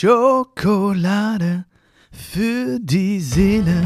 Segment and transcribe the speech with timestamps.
[0.00, 1.64] Schokolade
[2.12, 3.82] für die Seele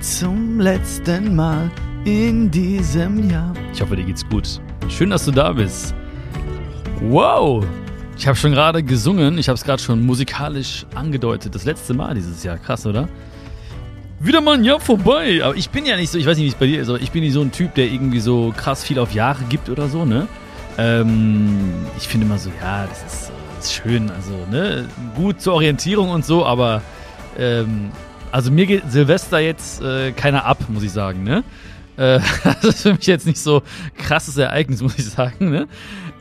[0.00, 1.70] zum letzten Mal
[2.04, 3.54] in diesem Jahr.
[3.72, 4.60] Ich hoffe, dir geht's gut.
[4.88, 5.94] Schön, dass du da bist.
[7.02, 7.64] Wow!
[8.16, 11.54] Ich habe schon gerade gesungen, ich habe es gerade schon musikalisch angedeutet.
[11.54, 12.58] Das letzte Mal dieses Jahr.
[12.58, 13.08] Krass, oder?
[14.18, 15.40] Wieder mal ein Jahr vorbei.
[15.44, 17.00] Aber ich bin ja nicht so, ich weiß nicht, wie es bei dir ist, aber
[17.00, 19.86] ich bin nicht so ein Typ, der irgendwie so krass viel auf Jahre gibt oder
[19.86, 20.26] so, ne?
[20.78, 21.60] Ähm,
[21.96, 24.88] ich finde immer so, ja, das ist, das ist, schön, also, ne?
[25.16, 26.82] Gut zur Orientierung und so, aber
[27.38, 27.90] ähm,
[28.32, 31.44] also mir geht Silvester jetzt äh, keiner ab, muss ich sagen, ne?
[31.96, 33.62] Äh, das ist für mich jetzt nicht so
[33.96, 35.68] krasses Ereignis, muss ich sagen, ne?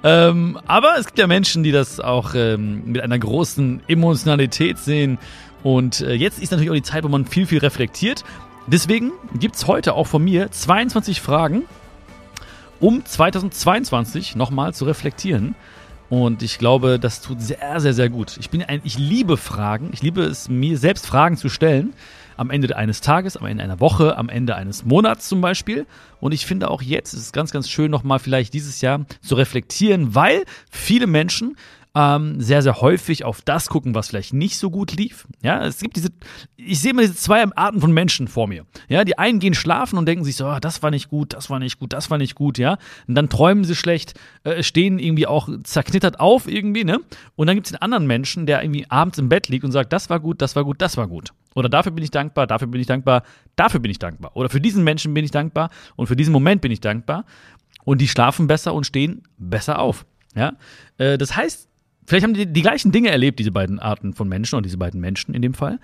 [0.03, 5.17] Ähm, aber es gibt ja Menschen, die das auch ähm, mit einer großen Emotionalität sehen.
[5.63, 8.23] Und äh, jetzt ist natürlich auch die Zeit, wo man viel, viel reflektiert.
[8.67, 11.63] Deswegen gibt es heute auch von mir 22 Fragen,
[12.79, 15.55] um 2022 nochmal zu reflektieren.
[16.09, 18.37] Und ich glaube, das tut sehr, sehr, sehr gut.
[18.39, 19.89] Ich bin ein, ich liebe Fragen.
[19.91, 21.93] Ich liebe es, mir selbst Fragen zu stellen.
[22.37, 25.85] Am Ende eines Tages, am Ende einer Woche, am Ende eines Monats zum Beispiel.
[26.19, 29.35] Und ich finde auch jetzt ist es ganz, ganz schön, nochmal vielleicht dieses Jahr zu
[29.35, 31.57] reflektieren, weil viele Menschen
[31.97, 35.27] ähm, sehr, sehr häufig auf das gucken, was vielleicht nicht so gut lief.
[35.41, 36.09] Ja, es gibt diese,
[36.55, 38.67] ich sehe immer diese zwei Arten von Menschen vor mir.
[38.87, 41.49] Ja, die einen gehen schlafen und denken sich so, oh, das war nicht gut, das
[41.49, 42.77] war nicht gut, das war nicht gut, ja.
[43.07, 46.99] Und dann träumen sie schlecht, äh, stehen irgendwie auch zerknittert auf irgendwie, ne?
[47.35, 49.91] Und dann gibt es den anderen Menschen, der irgendwie abends im Bett liegt und sagt,
[49.91, 51.33] das war gut, das war gut, das war gut.
[51.55, 53.23] Oder dafür bin ich dankbar, dafür bin ich dankbar,
[53.55, 54.35] dafür bin ich dankbar.
[54.35, 57.25] Oder für diesen Menschen bin ich dankbar und für diesen Moment bin ich dankbar.
[57.85, 60.05] Und die schlafen besser und stehen besser auf.
[60.35, 60.53] Ja?
[60.99, 61.67] Äh, das heißt,
[62.07, 65.01] Vielleicht haben die die gleichen Dinge erlebt, diese beiden Arten von Menschen oder diese beiden
[65.01, 65.79] Menschen in dem Fall.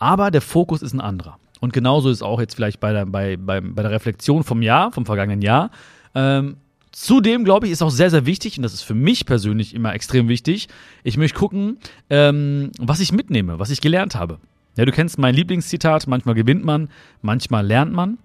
[0.00, 1.38] Aber der Fokus ist ein anderer.
[1.60, 4.92] Und genauso ist auch jetzt vielleicht bei der, bei, bei, bei der Reflexion vom Jahr,
[4.92, 5.70] vom vergangenen Jahr.
[6.14, 6.56] Ähm,
[6.90, 9.94] Zudem, glaube ich, ist auch sehr, sehr wichtig, und das ist für mich persönlich immer
[9.94, 10.68] extrem wichtig,
[11.04, 11.78] ich möchte gucken,
[12.10, 14.38] ähm, was ich mitnehme, was ich gelernt habe.
[14.76, 16.88] Ja, du kennst mein Lieblingszitat, manchmal gewinnt man,
[17.22, 18.18] manchmal lernt man.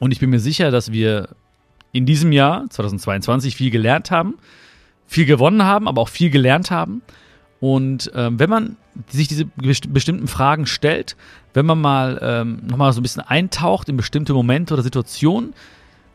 [0.00, 1.30] Und ich bin mir sicher, dass wir
[1.92, 4.34] in diesem Jahr, 2022, viel gelernt haben
[5.08, 7.02] viel gewonnen haben, aber auch viel gelernt haben.
[7.60, 8.76] Und ähm, wenn man
[9.08, 11.16] sich diese bestimmten Fragen stellt,
[11.54, 15.54] wenn man mal ähm, nochmal so ein bisschen eintaucht in bestimmte Momente oder Situationen,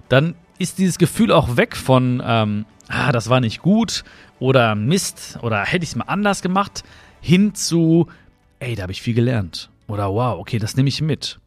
[0.07, 4.03] dann ist dieses Gefühl auch weg von, ähm, ah, das war nicht gut
[4.39, 6.83] oder Mist oder hätte ich es mal anders gemacht,
[7.19, 8.07] hin zu,
[8.59, 9.69] ey, da habe ich viel gelernt.
[9.87, 11.39] Oder wow, okay, das nehme ich mit.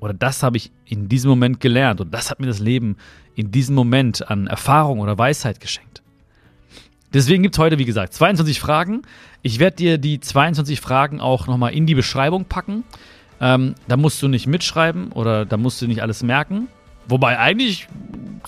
[0.00, 2.96] Oder das habe ich in diesem Moment gelernt und das hat mir das Leben
[3.34, 6.03] in diesem Moment an Erfahrung oder Weisheit geschenkt.
[7.14, 9.02] Deswegen gibt es heute, wie gesagt, 22 Fragen.
[9.40, 12.82] Ich werde dir die 22 Fragen auch nochmal in die Beschreibung packen.
[13.40, 16.66] Ähm, da musst du nicht mitschreiben oder da musst du nicht alles merken.
[17.06, 17.86] Wobei eigentlich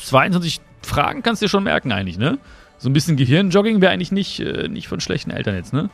[0.00, 2.38] 22 Fragen kannst du dir schon merken, eigentlich, ne?
[2.78, 5.88] So ein bisschen Gehirnjogging wäre eigentlich nicht, äh, nicht von schlechten Eltern jetzt, ne?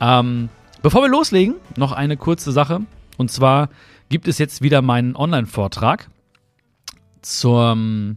[0.00, 0.48] Ähm,
[0.82, 2.80] bevor wir loslegen, noch eine kurze Sache.
[3.18, 3.68] Und zwar
[4.08, 6.08] gibt es jetzt wieder meinen Online-Vortrag
[7.20, 8.16] zum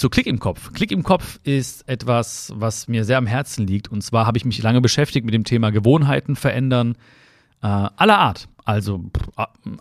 [0.00, 0.72] zu Klick im Kopf.
[0.72, 3.88] Klick im Kopf ist etwas, was mir sehr am Herzen liegt.
[3.88, 6.96] Und zwar habe ich mich lange beschäftigt mit dem Thema Gewohnheiten verändern
[7.62, 8.48] äh, aller Art.
[8.64, 9.10] Also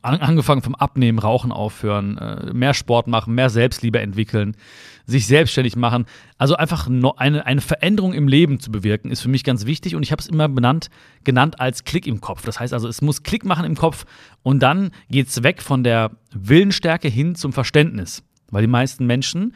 [0.02, 4.57] angefangen vom Abnehmen, Rauchen aufhören, äh, mehr Sport machen, mehr Selbstliebe entwickeln,
[5.06, 6.06] sich selbstständig machen.
[6.38, 9.96] Also einfach eine, eine Veränderung im Leben zu bewirken, ist für mich ganz wichtig.
[9.96, 10.90] Und ich habe es immer benannt,
[11.24, 12.44] genannt als Klick im Kopf.
[12.44, 14.06] Das heißt also, es muss Klick machen im Kopf
[14.44, 18.22] und dann geht es weg von der Willensstärke hin zum Verständnis.
[18.51, 19.53] Weil die meisten Menschen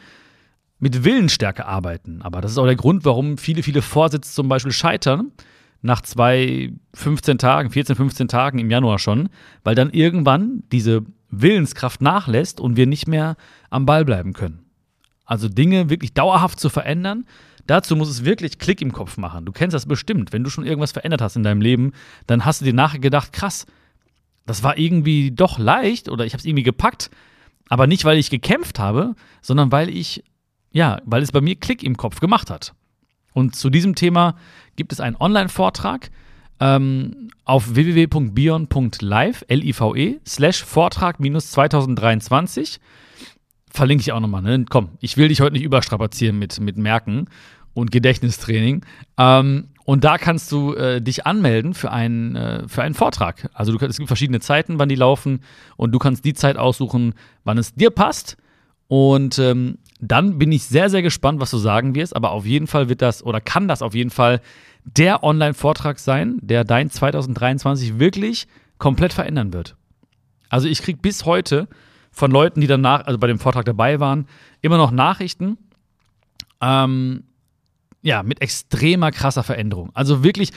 [0.84, 2.20] mit Willensstärke arbeiten.
[2.20, 5.32] Aber das ist auch der Grund, warum viele, viele Vorsätze zum Beispiel scheitern.
[5.80, 9.30] Nach zwei, 15 Tagen, 14, 15 Tagen im Januar schon,
[9.62, 11.00] weil dann irgendwann diese
[11.30, 13.36] Willenskraft nachlässt und wir nicht mehr
[13.70, 14.66] am Ball bleiben können.
[15.24, 17.24] Also Dinge wirklich dauerhaft zu verändern,
[17.66, 19.46] dazu muss es wirklich Klick im Kopf machen.
[19.46, 20.34] Du kennst das bestimmt.
[20.34, 21.92] Wenn du schon irgendwas verändert hast in deinem Leben,
[22.26, 23.64] dann hast du dir nachher gedacht, krass,
[24.44, 27.10] das war irgendwie doch leicht oder ich habe es irgendwie gepackt,
[27.70, 30.22] aber nicht, weil ich gekämpft habe, sondern weil ich
[30.74, 32.74] ja, weil es bei mir Klick im Kopf gemacht hat.
[33.32, 34.34] Und zu diesem Thema
[34.76, 36.10] gibt es einen Online-Vortrag
[36.60, 42.80] ähm, auf www.bion.live, L-I-V-E, slash Vortrag minus 2023.
[43.70, 44.64] Verlinke ich auch nochmal, ne?
[44.68, 47.26] Komm, ich will dich heute nicht überstrapazieren mit, mit Merken
[47.72, 48.84] und Gedächtnistraining.
[49.16, 53.48] Ähm, und da kannst du äh, dich anmelden für einen, äh, für einen Vortrag.
[53.52, 55.40] Also du, es gibt verschiedene Zeiten, wann die laufen
[55.76, 58.36] und du kannst die Zeit aussuchen, wann es dir passt.
[58.88, 62.14] Und ähm, dann bin ich sehr, sehr gespannt, was du sagen wirst.
[62.14, 64.40] Aber auf jeden Fall wird das oder kann das auf jeden Fall
[64.84, 68.46] der Online-Vortrag sein, der dein 2023 wirklich
[68.78, 69.76] komplett verändern wird.
[70.48, 71.68] Also ich kriege bis heute
[72.10, 74.26] von Leuten, die danach, also bei dem Vortrag dabei waren,
[74.60, 75.56] immer noch Nachrichten.
[76.60, 77.24] Ähm,
[78.02, 79.90] ja, mit extremer krasser Veränderung.
[79.94, 80.50] Also wirklich,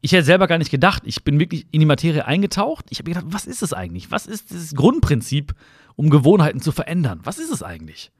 [0.00, 1.02] ich hätte selber gar nicht gedacht.
[1.06, 2.86] Ich bin wirklich in die Materie eingetaucht.
[2.90, 4.10] Ich habe gedacht, was ist es eigentlich?
[4.10, 5.54] Was ist das Grundprinzip,
[5.94, 7.20] um Gewohnheiten zu verändern?
[7.22, 8.10] Was ist es eigentlich?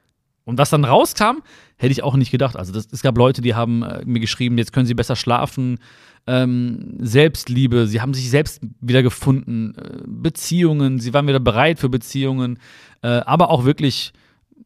[0.50, 1.42] Und was dann rauskam,
[1.76, 2.56] hätte ich auch nicht gedacht.
[2.56, 5.78] Also das, es gab Leute, die haben äh, mir geschrieben, jetzt können sie besser schlafen,
[6.26, 11.88] ähm, Selbstliebe, sie haben sich selbst wieder gefunden, äh, Beziehungen, sie waren wieder bereit für
[11.88, 12.58] Beziehungen,
[13.02, 14.12] äh, aber auch wirklich,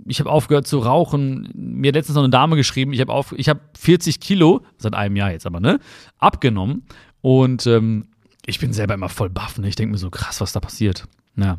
[0.06, 1.50] ich habe aufgehört zu rauchen.
[1.54, 3.34] Mir hat letztens noch eine Dame geschrieben, ich habe auf,
[3.78, 5.80] 40 Kilo, seit einem Jahr jetzt aber, ne,
[6.18, 6.86] abgenommen.
[7.20, 8.06] Und ähm,
[8.46, 9.68] ich bin selber immer voll baff, ne?
[9.68, 11.06] Ich denke mir so, krass, was da passiert.
[11.36, 11.58] Ja.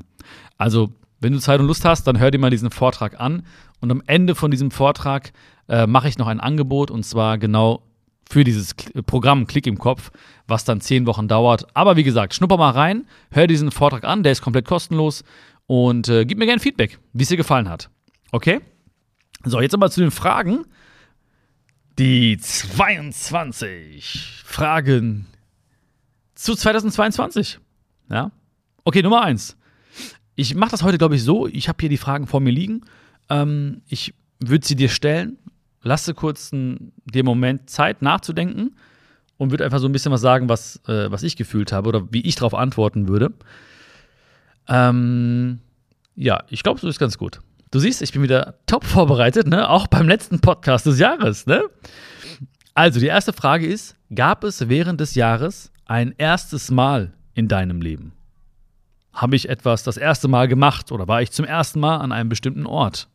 [0.58, 0.90] Also,
[1.26, 3.48] wenn du Zeit und Lust hast, dann hör dir mal diesen Vortrag an.
[3.82, 5.34] Und am Ende von diesem Vortrag
[5.68, 7.82] äh, mache ich noch ein Angebot und zwar genau
[8.30, 8.76] für dieses
[9.08, 10.12] Programm Klick im Kopf,
[10.48, 11.66] was dann zehn Wochen dauert.
[11.76, 15.24] Aber wie gesagt, schnupper mal rein, hör diesen Vortrag an, der ist komplett kostenlos
[15.66, 17.90] und äh, gib mir gerne Feedback, wie es dir gefallen hat.
[18.32, 18.62] Okay?
[19.44, 20.66] So, jetzt aber zu den Fragen.
[21.98, 25.26] Die 22 Fragen
[26.36, 27.58] zu 2022.
[28.12, 28.32] Ja?
[28.84, 29.58] Okay, Nummer 1.
[30.36, 31.48] Ich mache das heute, glaube ich, so.
[31.48, 32.82] Ich habe hier die Fragen vor mir liegen.
[33.30, 35.38] Ähm, ich würde sie dir stellen
[35.86, 38.76] lasse kurz dir Moment Zeit nachzudenken
[39.38, 42.12] und würde einfach so ein bisschen was sagen, was, äh, was ich gefühlt habe oder
[42.12, 43.32] wie ich darauf antworten würde.
[44.68, 45.60] Ähm,
[46.16, 47.40] ja, ich glaube, so ist ganz gut.
[47.72, 49.70] Du siehst, ich bin wieder top vorbereitet, ne?
[49.70, 51.64] Auch beim letzten Podcast des Jahres, ne?
[52.74, 57.82] Also, die erste Frage ist: Gab es während des Jahres ein erstes Mal in deinem
[57.82, 58.14] Leben?
[59.16, 62.28] Habe ich etwas das erste Mal gemacht oder war ich zum ersten Mal an einem
[62.28, 63.08] bestimmten Ort?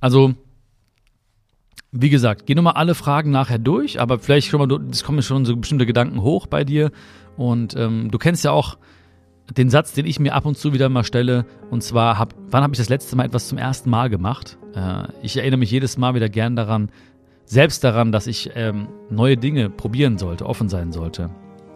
[0.00, 0.34] Also,
[1.92, 5.46] wie gesagt, geh nochmal alle Fragen nachher durch, aber vielleicht schon mal, es kommen schon
[5.46, 6.90] so bestimmte Gedanken hoch bei dir.
[7.38, 8.76] Und ähm, du kennst ja auch
[9.56, 12.62] den Satz, den ich mir ab und zu wieder mal stelle, und zwar, hab, wann
[12.62, 14.58] habe ich das letzte Mal etwas zum ersten Mal gemacht?
[14.74, 16.90] Äh, ich erinnere mich jedes Mal wieder gern daran,
[17.44, 21.30] selbst daran, dass ich ähm, neue Dinge probieren sollte, offen sein sollte.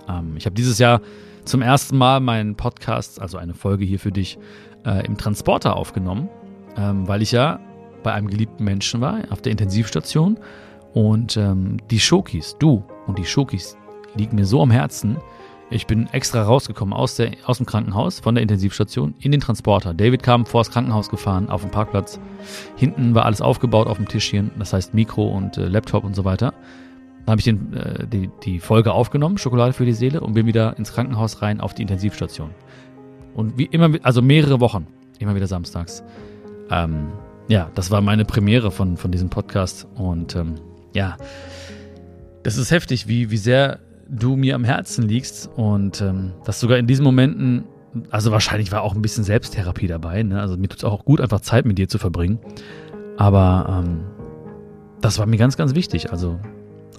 [0.09, 1.01] Ähm, ich habe dieses Jahr
[1.45, 4.39] zum ersten Mal meinen Podcast, also eine Folge hier für dich,
[4.85, 6.29] äh, im Transporter aufgenommen,
[6.77, 7.61] ähm, weil ich ja
[8.03, 10.39] bei einem geliebten Menschen war, auf der Intensivstation.
[10.95, 13.77] Und ähm, die Schokis, du und die Schokis
[14.15, 15.19] liegen mir so am Herzen.
[15.71, 19.93] Ich bin extra rausgekommen aus, der, aus dem Krankenhaus, von der Intensivstation, in den Transporter.
[19.93, 22.19] David kam vor das Krankenhaus gefahren, auf dem Parkplatz.
[22.77, 26.25] Hinten war alles aufgebaut auf dem Tischchen, das heißt Mikro und äh, Laptop und so
[26.25, 26.55] weiter.
[27.27, 30.47] Dann habe ich den, äh, die, die Folge aufgenommen, Schokolade für die Seele, und bin
[30.47, 32.51] wieder ins Krankenhaus rein auf die Intensivstation.
[33.35, 34.87] Und wie immer, also mehrere Wochen,
[35.19, 36.03] immer wieder samstags.
[36.71, 37.09] Ähm,
[37.49, 39.87] ja, das war meine Premiere von, von diesem Podcast.
[39.97, 40.55] Und ähm,
[40.95, 41.19] ja,
[42.43, 46.79] das ist heftig, wie, wie sehr du mir am Herzen liegst und ähm, dass sogar
[46.79, 47.65] in diesen Momenten,
[48.11, 50.41] also wahrscheinlich war auch ein bisschen Selbsttherapie dabei, ne?
[50.41, 52.39] also mir tut es auch gut, einfach Zeit mit dir zu verbringen.
[53.17, 54.05] Aber ähm,
[55.01, 56.11] das war mir ganz, ganz wichtig.
[56.13, 56.39] Also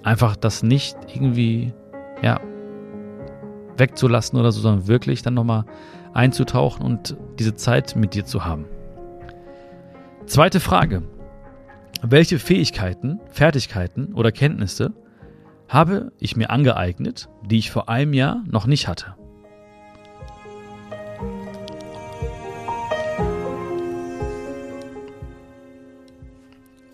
[0.02, 1.72] einfach das nicht irgendwie,
[2.22, 2.40] ja,
[3.76, 5.64] wegzulassen oder so, sondern wirklich dann nochmal
[6.12, 8.66] einzutauchen und diese Zeit mit dir zu haben.
[10.26, 11.02] Zweite Frage.
[12.02, 14.92] Welche Fähigkeiten, Fertigkeiten oder Kenntnisse
[15.70, 19.14] habe ich mir angeeignet, die ich vor einem Jahr noch nicht hatte?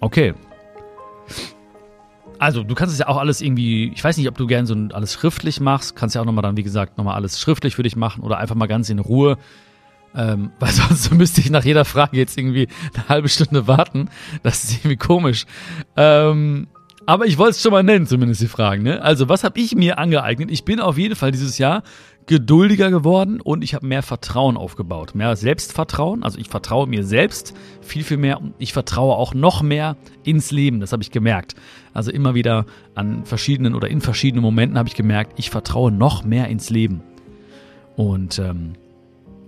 [0.00, 0.34] Okay.
[2.38, 4.76] Also, du kannst es ja auch alles irgendwie, ich weiß nicht, ob du gerne so
[4.92, 7.96] alles schriftlich machst, kannst ja auch nochmal dann, wie gesagt, nochmal alles schriftlich für dich
[7.96, 9.38] machen oder einfach mal ganz in Ruhe
[10.14, 14.08] ähm, weil sonst müsste ich nach jeder Frage jetzt irgendwie eine halbe Stunde warten.
[14.42, 15.46] Das ist irgendwie komisch.
[15.96, 16.68] Ähm,
[17.06, 18.82] aber ich wollte es schon mal nennen, zumindest die Fragen.
[18.82, 19.00] Ne?
[19.02, 20.50] Also, was habe ich mir angeeignet?
[20.50, 21.82] Ich bin auf jeden Fall dieses Jahr
[22.26, 25.14] geduldiger geworden und ich habe mehr Vertrauen aufgebaut.
[25.14, 26.24] Mehr Selbstvertrauen.
[26.24, 30.50] Also ich vertraue mir selbst viel, viel mehr und ich vertraue auch noch mehr ins
[30.50, 30.80] Leben.
[30.80, 31.54] Das habe ich gemerkt.
[31.94, 36.24] Also immer wieder an verschiedenen oder in verschiedenen Momenten habe ich gemerkt, ich vertraue noch
[36.24, 37.00] mehr ins Leben.
[37.94, 38.72] Und ähm,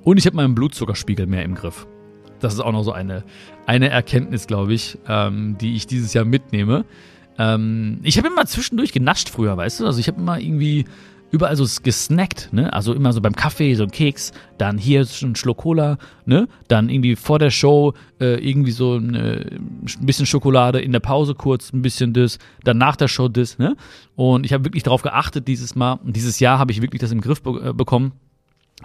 [0.04, 1.86] und ich habe meinen Blutzuckerspiegel mehr im Griff.
[2.40, 3.24] Das ist auch noch so eine,
[3.66, 6.84] eine Erkenntnis, glaube ich, ähm, die ich dieses Jahr mitnehme.
[7.38, 9.87] Ähm, ich habe immer zwischendurch genascht früher, weißt du?
[9.87, 10.85] Also ich habe immer irgendwie
[11.30, 12.73] überall so gesnackt, ne?
[12.73, 16.49] Also immer so beim Kaffee so ein Keks, dann hier ein Schluck Cola, ne?
[16.68, 21.35] Dann irgendwie vor der Show äh, irgendwie so eine, ein bisschen Schokolade, in der Pause
[21.35, 23.76] kurz ein bisschen das, dann nach der Show das, ne?
[24.16, 25.95] Und ich habe wirklich darauf geachtet dieses Mal.
[26.04, 28.12] Und dieses Jahr habe ich wirklich das im Griff be äh, bekommen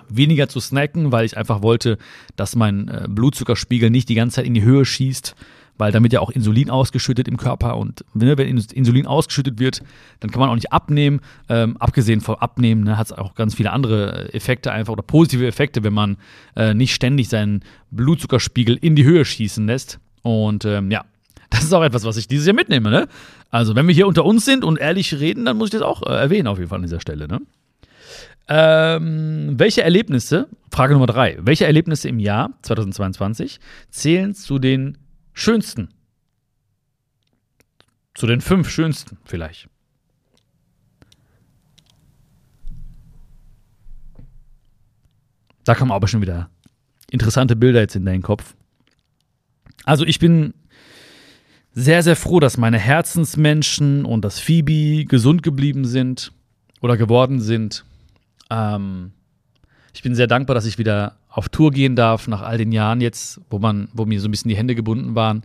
[0.09, 1.97] weniger zu snacken, weil ich einfach wollte,
[2.35, 5.35] dass mein äh, Blutzuckerspiegel nicht die ganze Zeit in die Höhe schießt,
[5.77, 9.81] weil damit ja auch Insulin ausgeschüttet im Körper und ne, wenn Insulin ausgeschüttet wird,
[10.19, 11.21] dann kann man auch nicht abnehmen.
[11.49, 15.47] Ähm, abgesehen vom Abnehmen ne, hat es auch ganz viele andere Effekte einfach oder positive
[15.47, 16.17] Effekte, wenn man
[16.55, 19.99] äh, nicht ständig seinen Blutzuckerspiegel in die Höhe schießen lässt.
[20.21, 21.05] Und ähm, ja,
[21.49, 22.89] das ist auch etwas, was ich dieses Jahr mitnehme.
[22.89, 23.07] Ne?
[23.49, 26.03] Also wenn wir hier unter uns sind und ehrlich reden, dann muss ich das auch
[26.03, 27.27] äh, erwähnen auf jeden Fall an dieser Stelle.
[27.27, 27.41] Ne?
[28.47, 34.97] Ähm, welche Erlebnisse, Frage Nummer drei, welche Erlebnisse im Jahr 2022 zählen zu den
[35.33, 35.89] schönsten?
[38.13, 39.67] Zu den fünf schönsten vielleicht.
[45.63, 46.49] Da kommen aber schon wieder
[47.09, 48.55] interessante Bilder jetzt in deinen Kopf.
[49.85, 50.53] Also ich bin
[51.73, 56.31] sehr, sehr froh, dass meine Herzensmenschen und das Phoebe gesund geblieben sind
[56.81, 57.85] oder geworden sind.
[58.49, 59.11] Ähm,
[59.93, 63.01] ich bin sehr dankbar, dass ich wieder auf Tour gehen darf nach all den Jahren
[63.01, 65.41] jetzt, wo man, wo mir so ein bisschen die Hände gebunden waren.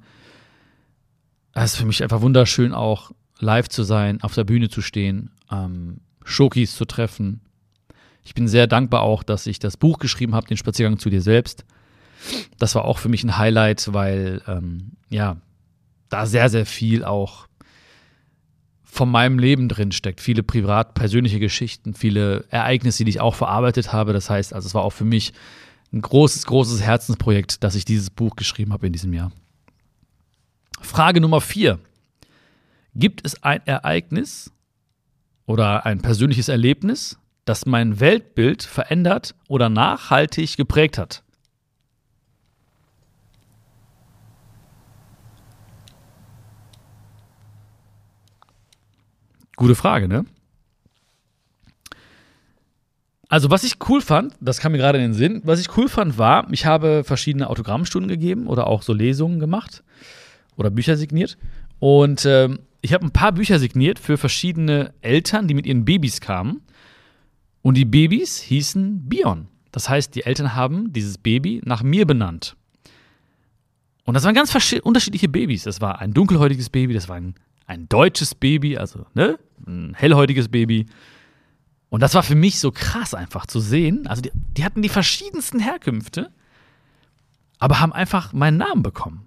[1.55, 5.31] Es ist für mich einfach wunderschön, auch live zu sein, auf der Bühne zu stehen,
[5.51, 7.41] ähm, Schokis zu treffen.
[8.23, 11.23] Ich bin sehr dankbar auch, dass ich das Buch geschrieben habe, den Spaziergang zu dir
[11.23, 11.65] selbst.
[12.59, 15.39] Das war auch für mich ein Highlight, weil ähm, ja
[16.11, 17.47] da sehr sehr viel auch
[18.85, 20.21] von meinem Leben drin steckt.
[20.21, 24.13] Viele privat, persönliche Geschichten, viele Ereignisse, die ich auch verarbeitet habe.
[24.13, 25.33] Das heißt, also es war auch für mich
[25.93, 29.33] ein großes, großes Herzensprojekt, dass ich dieses Buch geschrieben habe in diesem Jahr.
[30.81, 31.79] Frage Nummer vier.
[32.95, 34.53] Gibt es ein Ereignis
[35.47, 41.23] oder ein persönliches Erlebnis, das mein Weltbild verändert oder nachhaltig geprägt hat?
[49.57, 50.25] Gute Frage, ne?
[53.29, 55.89] Also, was ich cool fand, das kam mir gerade in den Sinn, was ich cool
[55.89, 59.83] fand, war, ich habe verschiedene Autogrammstunden gegeben oder auch so Lesungen gemacht
[60.57, 61.37] oder Bücher signiert.
[61.79, 66.21] Und ähm, ich habe ein paar Bücher signiert für verschiedene Eltern, die mit ihren Babys
[66.21, 66.63] kamen.
[67.61, 69.49] Und die Babys hießen Bion.
[69.73, 72.57] Das heißt, die Eltern haben dieses Baby nach mir benannt.
[74.05, 75.65] Und das waren ganz unterschiedliche Babys.
[75.65, 77.35] Das war ein dunkelhäutiges Baby, das war ein
[77.69, 80.87] ein deutsches Baby, also ne, ein hellhäutiges Baby.
[81.91, 84.07] Und das war für mich so krass einfach zu sehen.
[84.07, 86.31] Also die, die hatten die verschiedensten Herkünfte,
[87.59, 89.27] aber haben einfach meinen Namen bekommen.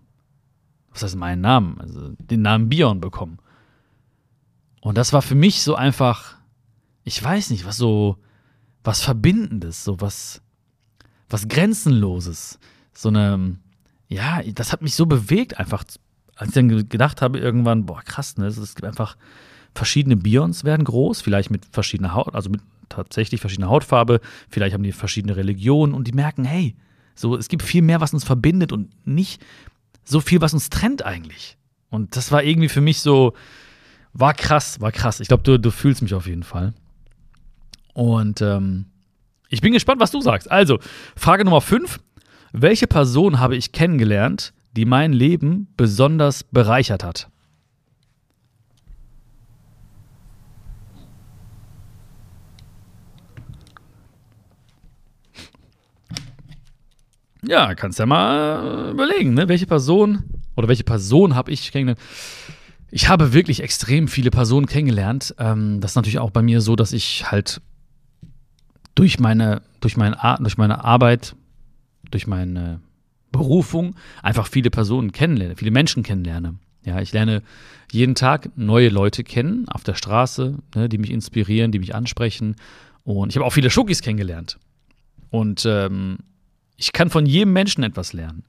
[0.92, 1.80] Was heißt meinen Namen?
[1.80, 3.40] Also den Namen Bion bekommen.
[4.82, 6.36] Und das war für mich so einfach,
[7.04, 8.18] ich weiß nicht, was so,
[8.84, 10.42] was Verbindendes, so was,
[11.30, 12.60] was Grenzenloses.
[12.94, 13.58] So eine,
[14.08, 15.84] ja, das hat mich so bewegt, einfach
[16.36, 18.48] als ich dann gedacht habe, irgendwann, boah, krass, ne?
[18.48, 19.16] Es gibt einfach
[19.74, 24.84] verschiedene Bions werden groß, vielleicht mit verschiedener Haut, also mit tatsächlich verschiedener Hautfarbe, vielleicht haben
[24.84, 26.76] die verschiedene Religionen und die merken, hey,
[27.16, 29.42] so, es gibt viel mehr, was uns verbindet und nicht
[30.04, 31.58] so viel, was uns trennt eigentlich.
[31.90, 33.34] Und das war irgendwie für mich so,
[34.14, 35.20] war krass, war krass.
[35.20, 36.74] Ich glaube, du, du fühlst mich auf jeden Fall.
[37.94, 38.86] Und ähm,
[39.50, 40.50] ich bin gespannt, was du sagst.
[40.50, 40.80] Also,
[41.16, 42.00] Frage Nummer 5.
[42.54, 47.30] Welche Person habe ich kennengelernt, die mein Leben besonders bereichert hat.
[57.48, 59.48] Ja, kannst ja mal überlegen, ne?
[59.48, 60.24] welche Person
[60.56, 62.00] oder welche Person habe ich kennengelernt.
[62.92, 65.34] Ich habe wirklich extrem viele Personen kennengelernt.
[65.40, 67.62] Ähm, das ist natürlich auch bei mir so, dass ich halt
[68.96, 71.36] durch meine, durch meine, durch meine Arbeit,
[72.12, 72.82] durch meine
[73.32, 76.56] Berufung einfach viele Personen kennenlerne, viele Menschen kennenlerne.
[76.84, 77.44] Ja, ich lerne
[77.92, 82.56] jeden Tag neue Leute kennen auf der Straße, ne, die mich inspirieren, die mich ansprechen.
[83.04, 84.58] Und ich habe auch viele Schokis kennengelernt.
[85.30, 86.18] Und ähm,
[86.82, 88.44] ich kann von jedem Menschen etwas lernen.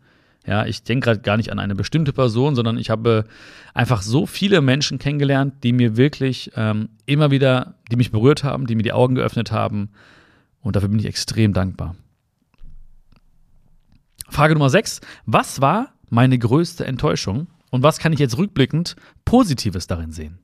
[0.47, 3.27] Ja, ich denke gerade gar nicht an eine bestimmte Person, sondern ich habe
[3.75, 8.67] einfach so viele Menschen kennengelernt, die mir wirklich ähm, immer wieder, die mich berührt haben,
[8.67, 9.91] die mir die Augen geöffnet haben.
[10.62, 11.95] Und dafür bin ich extrem dankbar.
[14.31, 15.03] Frage Nummer 6.
[15.27, 18.97] Was war meine größte Enttäuschung und was kann ich jetzt rückblickend
[19.27, 20.39] Positives darin sehen?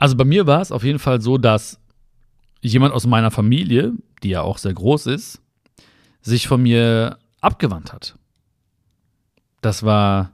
[0.00, 1.78] Also bei mir war es auf jeden Fall so, dass
[2.62, 3.92] jemand aus meiner Familie,
[4.22, 5.42] die ja auch sehr groß ist,
[6.22, 8.16] sich von mir abgewandt hat.
[9.60, 10.32] Das war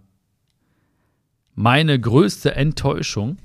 [1.56, 3.38] meine größte Enttäuschung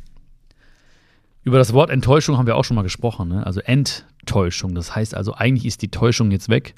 [1.44, 3.30] über das Wort Enttäuschung haben wir auch schon mal gesprochen.
[3.30, 3.44] Ne?
[3.44, 4.76] Also Enttäuschung.
[4.76, 6.76] Das heißt also, eigentlich ist die Täuschung jetzt weg.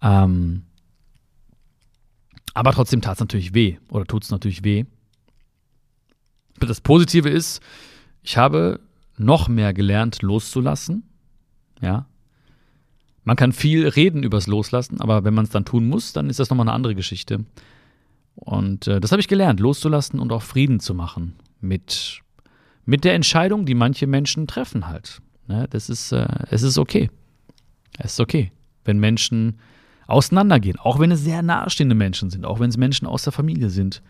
[0.00, 0.62] Ähm,
[2.54, 3.76] aber trotzdem tat es natürlich weh.
[3.90, 4.86] Oder tut es natürlich weh.
[6.60, 7.60] Das Positive ist,
[8.24, 8.80] ich habe
[9.16, 11.04] noch mehr gelernt, loszulassen.
[11.80, 12.06] Ja.
[13.22, 16.40] Man kann viel reden übers Loslassen, aber wenn man es dann tun muss, dann ist
[16.40, 17.44] das nochmal eine andere Geschichte.
[18.34, 22.20] Und äh, das habe ich gelernt, loszulassen und auch Frieden zu machen mit,
[22.84, 25.20] mit der Entscheidung, die manche Menschen treffen halt.
[25.46, 25.66] Ne?
[25.70, 27.10] Das ist, äh, es ist okay.
[27.98, 28.50] Es ist okay,
[28.84, 29.58] wenn Menschen
[30.06, 33.70] auseinandergehen, auch wenn es sehr nahestehende Menschen sind, auch wenn es Menschen aus der Familie
[33.70, 34.02] sind.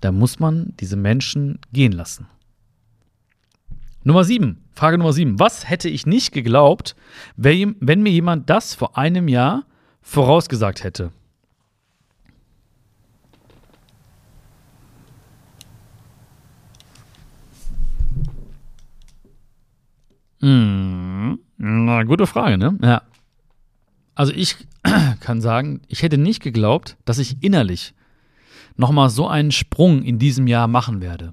[0.00, 2.26] Da muss man diese Menschen gehen lassen.
[4.04, 5.38] Nummer sieben, Frage Nummer sieben.
[5.38, 6.94] Was hätte ich nicht geglaubt,
[7.36, 9.64] wenn mir jemand das vor einem Jahr
[10.02, 11.12] vorausgesagt hätte?
[20.40, 22.78] Hm, na, gute Frage, ne?
[22.80, 23.02] Ja.
[24.14, 24.56] Also ich
[25.20, 27.94] kann sagen, ich hätte nicht geglaubt, dass ich innerlich
[28.76, 31.32] nochmal so einen Sprung in diesem Jahr machen werde.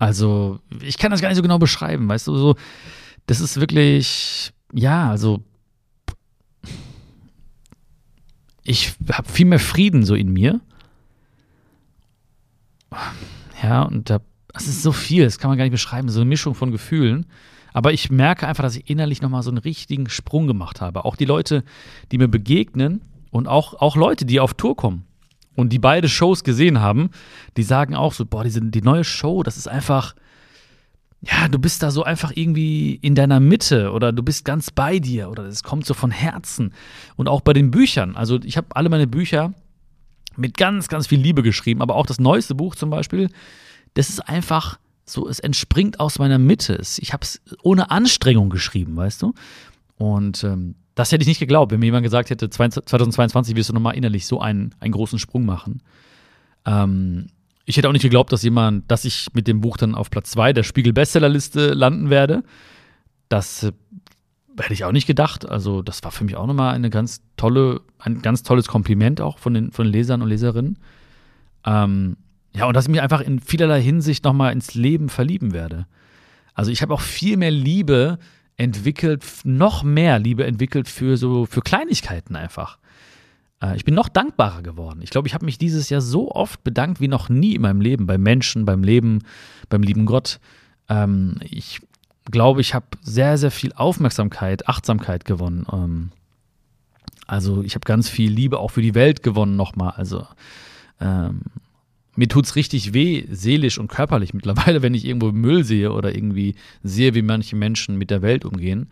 [0.00, 2.56] Also, ich kann das gar nicht so genau beschreiben, weißt du, so,
[3.26, 5.42] das ist wirklich, ja, also,
[8.64, 10.62] ich habe viel mehr Frieden so in mir.
[13.62, 16.28] Ja, und da, das ist so viel, das kann man gar nicht beschreiben, so eine
[16.28, 17.26] Mischung von Gefühlen.
[17.74, 21.04] Aber ich merke einfach, dass ich innerlich nochmal so einen richtigen Sprung gemacht habe.
[21.04, 21.62] Auch die Leute,
[22.10, 25.04] die mir begegnen und auch, auch Leute, die auf Tour kommen
[25.56, 27.10] und die beide Shows gesehen haben,
[27.56, 30.14] die sagen auch so, boah, diese, die neue Show, das ist einfach,
[31.20, 34.98] ja, du bist da so einfach irgendwie in deiner Mitte oder du bist ganz bei
[34.98, 36.72] dir oder es kommt so von Herzen.
[37.16, 39.52] Und auch bei den Büchern, also ich habe alle meine Bücher
[40.36, 43.28] mit ganz, ganz viel Liebe geschrieben, aber auch das neueste Buch zum Beispiel,
[43.94, 46.80] das ist einfach so, es entspringt aus meiner Mitte.
[46.98, 49.34] Ich habe es ohne Anstrengung geschrieben, weißt du?
[49.96, 53.72] Und ähm, das hätte ich nicht geglaubt, wenn mir jemand gesagt hätte, 2022 wirst du
[53.72, 55.82] nochmal innerlich so einen, einen großen Sprung machen.
[56.66, 57.28] Ähm,
[57.64, 60.30] ich hätte auch nicht geglaubt, dass jemand, dass ich mit dem Buch dann auf Platz
[60.32, 62.42] 2 der Spiegel-Bestsellerliste landen werde.
[63.30, 63.72] Das äh,
[64.58, 65.48] hätte ich auch nicht gedacht.
[65.48, 69.38] Also, das war für mich auch nochmal eine ganz tolle, ein ganz tolles Kompliment auch
[69.38, 70.78] von den, von den Lesern und Leserinnen.
[71.64, 72.18] Ähm,
[72.54, 75.86] ja, und dass ich mich einfach in vielerlei Hinsicht nochmal ins Leben verlieben werde.
[76.52, 78.18] Also, ich habe auch viel mehr Liebe
[78.60, 82.78] entwickelt, noch mehr Liebe entwickelt für so, für Kleinigkeiten einfach.
[83.62, 85.00] Äh, ich bin noch dankbarer geworden.
[85.02, 87.80] Ich glaube, ich habe mich dieses Jahr so oft bedankt wie noch nie in meinem
[87.80, 89.20] Leben, bei Menschen, beim Leben,
[89.70, 90.40] beim lieben Gott.
[90.90, 91.80] Ähm, ich
[92.30, 95.66] glaube, ich habe sehr, sehr viel Aufmerksamkeit, Achtsamkeit gewonnen.
[95.72, 96.10] Ähm,
[97.26, 99.94] also ich habe ganz viel Liebe auch für die Welt gewonnen nochmal.
[99.96, 100.26] Also
[101.00, 101.40] ähm,
[102.20, 106.14] mir tut es richtig weh, seelisch und körperlich mittlerweile, wenn ich irgendwo Müll sehe oder
[106.14, 108.90] irgendwie sehe, wie manche Menschen mit der Welt umgehen.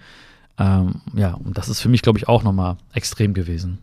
[0.56, 3.80] Ähm, ja, und das ist für mich, glaube ich, auch nochmal extrem gewesen.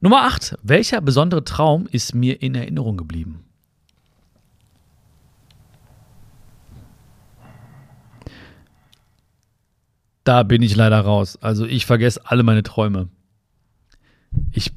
[0.00, 0.56] Nummer 8.
[0.62, 3.44] Welcher besondere Traum ist mir in Erinnerung geblieben?
[10.24, 11.36] Da bin ich leider raus.
[11.42, 13.10] Also ich vergesse alle meine Träume.
[14.52, 14.72] Ich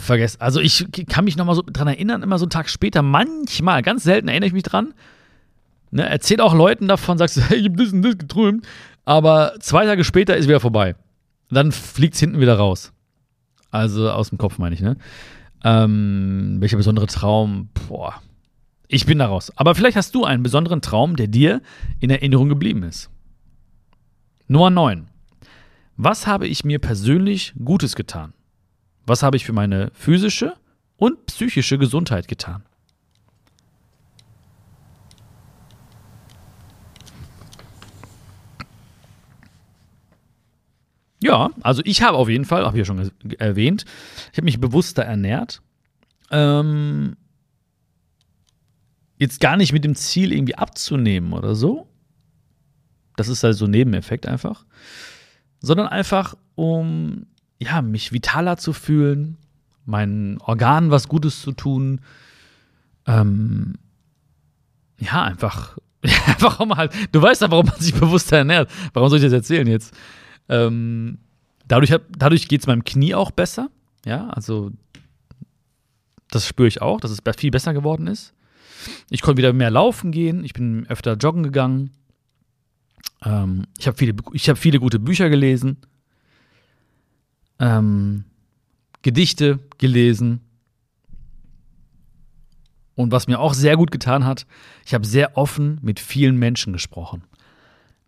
[0.00, 0.40] vergessen.
[0.40, 3.82] Also ich kann mich noch mal so dran erinnern, immer so einen Tag später, manchmal,
[3.82, 4.94] ganz selten erinnere ich mich dran.
[5.90, 8.66] Ne, erzähl auch Leuten davon, sagst du, hey, ich hab das und das geträumt.
[9.04, 10.96] Aber zwei Tage später ist wieder vorbei.
[11.50, 12.92] Dann fliegt es hinten wieder raus.
[13.70, 14.96] Also aus dem Kopf meine ich, ne?
[15.64, 17.68] Ähm, welcher besondere Traum?
[17.88, 18.20] Boah.
[18.88, 19.52] Ich bin da raus.
[19.56, 21.60] Aber vielleicht hast du einen besonderen Traum, der dir
[22.00, 23.10] in Erinnerung geblieben ist.
[24.48, 25.08] Nummer 9.
[25.96, 28.32] Was habe ich mir persönlich Gutes getan?
[29.06, 30.54] Was habe ich für meine physische
[30.96, 32.64] und psychische Gesundheit getan?
[41.22, 43.84] Ja, also ich habe auf jeden Fall, habe ich ja schon erwähnt,
[44.32, 45.62] ich habe mich bewusster ernährt.
[46.30, 47.16] Ähm,
[49.18, 51.88] jetzt gar nicht mit dem Ziel, irgendwie abzunehmen oder so.
[53.16, 54.66] Das ist halt so ein Nebeneffekt einfach.
[55.60, 57.26] Sondern einfach, um
[57.58, 59.38] ja, mich vitaler zu fühlen,
[59.84, 62.00] meinen Organen was Gutes zu tun.
[63.06, 63.74] Ähm,
[64.98, 65.78] ja, einfach,
[66.26, 68.70] einfach um halt, du weißt ja, warum man sich bewusster ernährt.
[68.92, 69.94] Warum soll ich das erzählen jetzt?
[70.48, 71.18] Ähm,
[71.66, 73.70] dadurch dadurch geht es meinem Knie auch besser.
[74.04, 74.70] Ja, also
[76.30, 78.34] das spüre ich auch, dass es viel besser geworden ist.
[79.10, 81.90] Ich konnte wieder mehr laufen gehen, ich bin öfter joggen gegangen.
[83.24, 85.78] Ähm, ich habe viele, hab viele gute Bücher gelesen
[87.58, 88.24] ähm,
[89.02, 90.40] Gedichte gelesen.
[92.94, 94.46] Und was mir auch sehr gut getan hat,
[94.84, 97.24] ich habe sehr offen mit vielen Menschen gesprochen.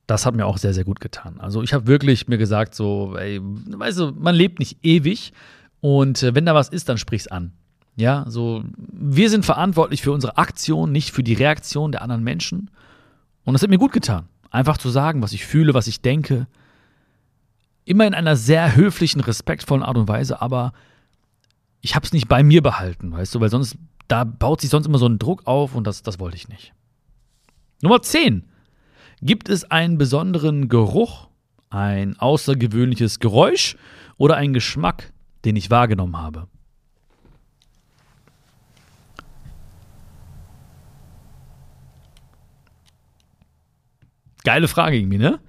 [0.07, 1.39] Das hat mir auch sehr, sehr gut getan.
[1.39, 5.33] Also ich habe wirklich mir gesagt, so, ey, weißt du, man lebt nicht ewig
[5.81, 7.53] und äh, wenn da was ist, dann sprich's an.
[7.97, 12.71] Ja, so, wir sind verantwortlich für unsere Aktion, nicht für die Reaktion der anderen Menschen.
[13.45, 14.29] Und das hat mir gut getan.
[14.51, 16.47] Einfach zu sagen, was ich fühle, was ich denke.
[17.89, 20.75] Immer in einer sehr höflichen, respektvollen Art und Weise, aber
[21.81, 24.85] ich habe es nicht bei mir behalten, weißt du, weil sonst, da baut sich sonst
[24.85, 26.75] immer so ein Druck auf und das, das wollte ich nicht.
[27.81, 28.45] Nummer 10.
[29.23, 31.29] Gibt es einen besonderen Geruch,
[31.71, 33.79] ein außergewöhnliches Geräusch
[34.19, 35.11] oder einen Geschmack,
[35.47, 36.47] den ich wahrgenommen habe?
[44.45, 45.41] Geile Frage irgendwie, ne?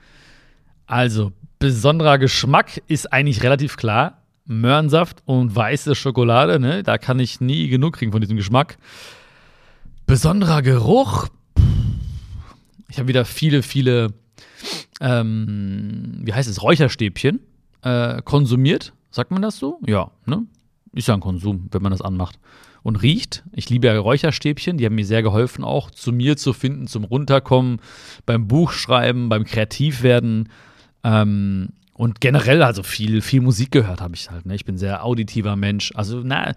[0.88, 4.24] Also, besonderer Geschmack ist eigentlich relativ klar.
[4.46, 6.82] Möhrensaft und weiße Schokolade, ne?
[6.82, 8.78] Da kann ich nie genug kriegen von diesem Geschmack.
[10.08, 11.28] Besonderer Geruch.
[12.90, 14.14] Ich habe wieder viele, viele,
[15.00, 17.42] ähm, wie heißt es, Räucherstäbchen
[17.84, 18.94] äh, konsumiert.
[19.12, 19.80] Sagt man das so?
[19.86, 20.46] Ja, ne?
[20.94, 22.40] Ist ja ein Konsum, wenn man das anmacht
[22.82, 23.44] und riecht.
[23.52, 27.04] Ich liebe ja Räucherstäbchen, die haben mir sehr geholfen, auch zu mir zu finden, zum
[27.04, 27.82] Runterkommen,
[28.26, 30.50] beim Buchschreiben, beim Kreativwerden.
[31.04, 34.46] Ähm, und generell also viel, viel Musik gehört habe ich halt.
[34.46, 34.56] Ne?
[34.56, 35.92] Ich bin sehr auditiver Mensch.
[35.96, 36.54] Also, na,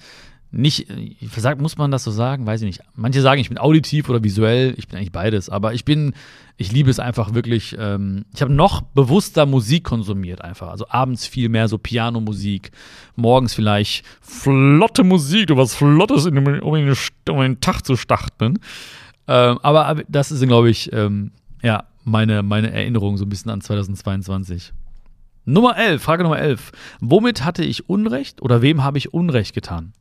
[0.53, 2.47] nicht, ich sag, muss man das so sagen?
[2.47, 2.81] Weiß ich nicht.
[2.95, 4.75] Manche sagen, ich bin auditiv oder visuell.
[4.77, 5.49] Ich bin eigentlich beides.
[5.49, 6.13] Aber ich bin,
[6.59, 7.75] ich liebe es einfach wirklich.
[7.79, 10.69] Ähm, ich habe noch bewusster Musik konsumiert einfach.
[10.69, 12.71] Also abends viel mehr so Pianomusik,
[13.17, 18.61] morgens vielleicht flotte Musik, du was Flottes, um, in, um den Tag zu starten.
[19.27, 23.61] Ähm, aber das ist, glaube ich, ähm, ja, meine, meine Erinnerung so ein bisschen an
[23.61, 24.73] 2022.
[25.45, 26.73] Nummer 11, Frage Nummer 11.
[27.01, 29.93] Womit hatte ich Unrecht oder wem habe ich Unrecht getan?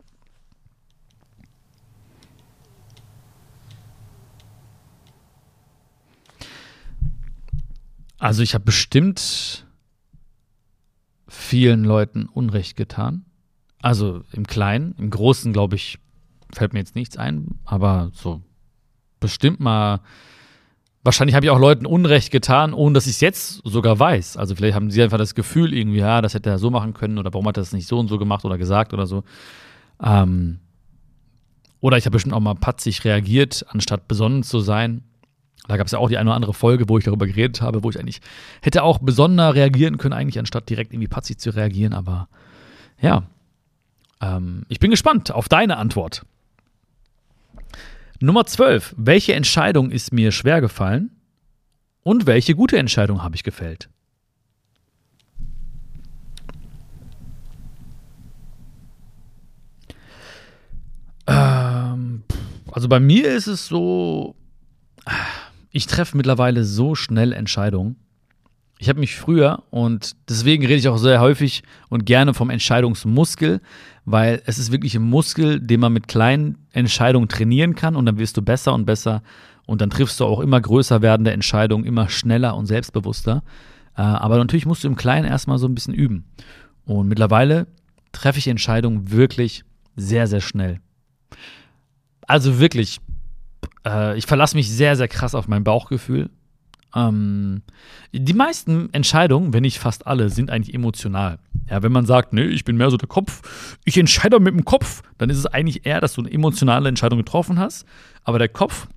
[8.19, 9.65] Also ich habe bestimmt
[11.27, 13.25] vielen Leuten Unrecht getan.
[13.81, 15.97] Also im Kleinen, im Großen, glaube ich,
[16.53, 18.43] fällt mir jetzt nichts ein, aber so
[19.19, 20.01] bestimmt mal.
[21.03, 24.37] Wahrscheinlich habe ich auch Leuten Unrecht getan, ohne dass ich es jetzt sogar weiß.
[24.37, 27.17] Also vielleicht haben sie einfach das Gefühl irgendwie, ja, das hätte er so machen können
[27.17, 29.23] oder warum hat er das nicht so und so gemacht oder gesagt oder so.
[30.03, 30.59] Ähm,
[31.79, 35.03] oder ich habe bestimmt auch mal patzig reagiert, anstatt besonnen zu sein.
[35.67, 37.83] Da gab es ja auch die eine oder andere Folge, wo ich darüber geredet habe,
[37.83, 38.21] wo ich eigentlich
[38.61, 41.93] hätte auch besonder reagieren können, eigentlich, anstatt direkt irgendwie patzig zu reagieren.
[41.93, 42.27] Aber
[43.01, 43.23] ja,
[44.21, 46.23] ähm, ich bin gespannt auf deine Antwort.
[48.23, 48.93] Nummer 12.
[48.97, 51.10] Welche Entscheidung ist mir schwer gefallen
[52.03, 53.89] und welche gute Entscheidung habe ich gefällt?
[61.25, 62.21] Ähm,
[62.71, 64.36] also bei mir ist es so,
[65.71, 67.95] ich treffe mittlerweile so schnell Entscheidungen.
[68.77, 73.62] Ich habe mich früher, und deswegen rede ich auch sehr häufig und gerne vom Entscheidungsmuskel,
[74.12, 78.17] weil es ist wirklich ein Muskel, den man mit kleinen Entscheidungen trainieren kann und dann
[78.17, 79.24] wirst du besser und besser
[79.65, 83.43] und dann triffst du auch immer größer werdende Entscheidungen, immer schneller und selbstbewusster.
[83.95, 86.26] Äh, aber natürlich musst du im Kleinen erstmal so ein bisschen üben.
[86.86, 87.67] Und mittlerweile
[88.12, 89.63] treffe ich Entscheidungen wirklich
[89.95, 90.80] sehr, sehr schnell.
[92.28, 93.00] Also wirklich,
[93.86, 96.30] äh, ich verlasse mich sehr, sehr krass auf mein Bauchgefühl.
[96.95, 97.62] Ähm,
[98.12, 101.39] die meisten Entscheidungen, wenn nicht fast alle, sind eigentlich emotional.
[101.69, 104.65] Ja, wenn man sagt, nee, ich bin mehr so der Kopf, ich entscheide mit dem
[104.65, 107.86] Kopf, dann ist es eigentlich eher, dass du eine emotionale Entscheidung getroffen hast,
[108.23, 108.88] aber der Kopf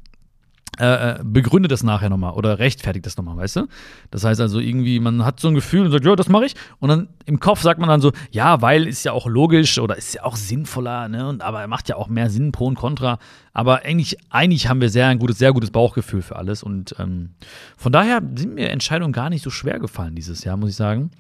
[0.79, 3.67] äh, begründet das nachher nochmal oder rechtfertigt das nochmal, weißt du?
[4.11, 6.55] Das heißt also irgendwie, man hat so ein Gefühl und sagt, ja, das mache ich.
[6.81, 9.97] Und dann im Kopf sagt man dann so, ja, weil ist ja auch logisch oder
[9.97, 11.29] ist ja auch sinnvoller, ne?
[11.29, 13.19] Und aber er macht ja auch mehr Sinn pro und contra.
[13.53, 16.63] Aber eigentlich, eigentlich haben wir sehr ein gutes, sehr gutes Bauchgefühl für alles.
[16.63, 17.31] Und ähm,
[17.77, 21.11] von daher sind mir Entscheidungen gar nicht so schwer gefallen dieses Jahr, muss ich sagen.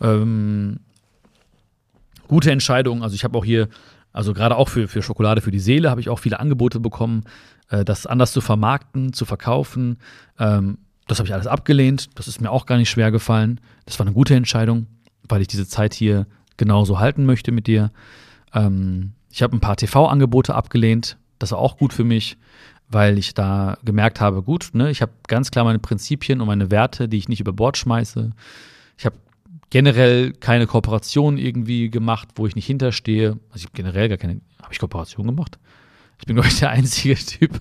[0.00, 0.78] Ähm,
[2.28, 3.02] gute Entscheidungen.
[3.02, 3.68] Also ich habe auch hier
[4.12, 7.24] also gerade auch für, für Schokolade für die Seele habe ich auch viele Angebote bekommen,
[7.72, 9.98] äh, das anders zu vermarkten, zu verkaufen.
[10.38, 12.10] Ähm, das habe ich alles abgelehnt.
[12.14, 13.60] Das ist mir auch gar nicht schwer gefallen.
[13.86, 14.86] Das war eine gute Entscheidung,
[15.28, 17.90] weil ich diese Zeit hier genauso halten möchte mit dir.
[18.54, 21.16] Ähm, ich habe ein paar TV-Angebote abgelehnt.
[21.38, 22.36] Das war auch gut für mich,
[22.88, 26.70] weil ich da gemerkt habe, gut, ne, ich habe ganz klar meine Prinzipien und meine
[26.70, 28.30] Werte, die ich nicht über Bord schmeiße.
[28.98, 29.16] Ich habe
[29.70, 33.38] generell keine Kooperation irgendwie gemacht, wo ich nicht hinterstehe.
[33.48, 34.40] Also ich habe generell gar keine.
[34.62, 35.58] Habe ich Kooperation gemacht?
[36.22, 37.60] Ich bin, glaube ich, der einzige Typ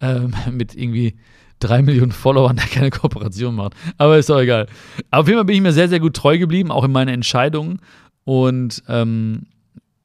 [0.00, 1.16] ähm, mit irgendwie
[1.58, 3.74] drei Millionen Followern, der keine Kooperation macht.
[3.98, 4.68] Aber ist doch egal.
[5.10, 7.80] Auf jeden Fall bin ich mir sehr, sehr gut treu geblieben, auch in meinen Entscheidungen.
[8.24, 9.46] Und ähm,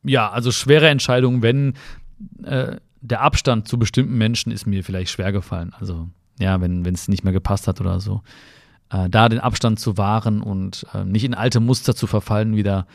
[0.03, 1.73] ja, also schwere Entscheidungen, wenn
[2.43, 5.73] äh, der Abstand zu bestimmten Menschen ist mir vielleicht schwer gefallen.
[5.77, 8.23] Also ja, wenn es nicht mehr gepasst hat oder so
[8.91, 12.85] äh, da den Abstand zu wahren und äh, nicht in alte Muster zu verfallen wieder,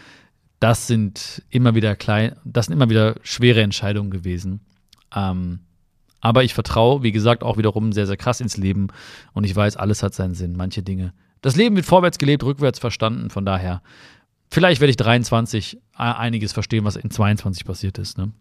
[0.60, 4.60] das sind immer wieder klein, das sind immer wieder schwere Entscheidungen gewesen.
[5.16, 5.60] Ähm,
[6.20, 8.88] Aber ich vertraue, wie gesagt, auch wiederum sehr, sehr krass ins Leben
[9.32, 10.56] und ich weiß, alles hat seinen Sinn.
[10.56, 11.12] Manche Dinge.
[11.40, 13.30] Das Leben wird vorwärts gelebt, rückwärts verstanden.
[13.30, 13.82] Von daher,
[14.50, 18.18] vielleicht werde ich 23 einiges verstehen, was in 22 passiert ist.
[18.18, 18.32] Ne?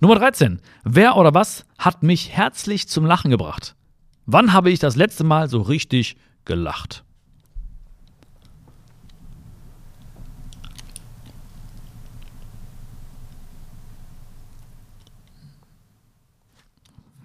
[0.00, 0.60] Nummer 13.
[0.84, 3.74] Wer oder was hat mich herzlich zum Lachen gebracht?
[4.26, 7.03] Wann habe ich das letzte Mal so richtig gelacht?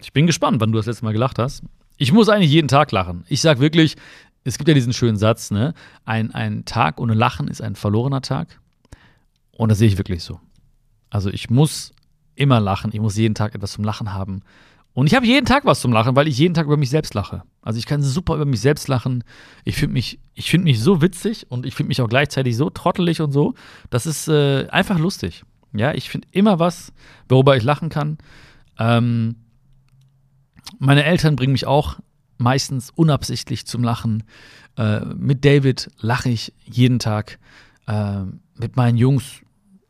[0.10, 1.62] Ich bin gespannt, wann du das letzte Mal gelacht hast.
[1.98, 3.26] Ich muss eigentlich jeden Tag lachen.
[3.30, 3.96] Ich sag wirklich,
[4.44, 5.76] es gibt ja diesen schönen Satz, ne?
[6.04, 8.60] Ein, ein Tag ohne Lachen ist ein verlorener Tag.
[9.52, 10.40] Und das sehe ich wirklich so.
[11.12, 11.92] Also ich muss
[12.34, 12.90] immer lachen.
[12.92, 14.42] Ich muss jeden Tag etwas zum Lachen haben.
[14.94, 17.14] Und ich habe jeden Tag was zum Lachen, weil ich jeden Tag über mich selbst
[17.14, 17.44] lache.
[17.62, 19.24] Also ich kann super über mich selbst lachen.
[19.64, 23.22] Ich finde mich, ich mich so witzig und ich finde mich auch gleichzeitig so trottelig
[23.22, 23.54] und so.
[23.92, 25.44] Das ist äh, einfach lustig.
[25.72, 26.94] Ja, ich finde immer was,
[27.28, 28.18] worüber ich lachen kann.
[28.80, 29.36] Ähm,
[30.80, 32.00] meine Eltern bringen mich auch
[32.38, 34.24] meistens unabsichtlich zum Lachen.
[34.78, 37.38] Äh, mit David lache ich jeden Tag.
[37.86, 38.24] Äh,
[38.56, 39.42] mit meinen Jungs,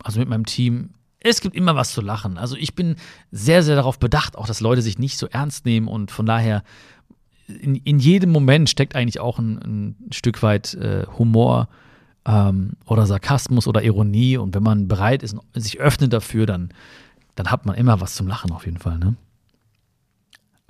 [0.02, 2.38] also mit meinem Team, es gibt immer was zu lachen.
[2.38, 2.96] Also ich bin
[3.30, 6.62] sehr, sehr darauf bedacht, auch dass Leute sich nicht so ernst nehmen und von daher
[7.46, 11.68] in, in jedem Moment steckt eigentlich auch ein, ein Stück weit äh, Humor
[12.24, 16.70] ähm, oder Sarkasmus oder Ironie und wenn man bereit ist, sich öffnet dafür, dann,
[17.34, 18.98] dann hat man immer was zum Lachen auf jeden Fall.
[18.98, 19.16] Ne?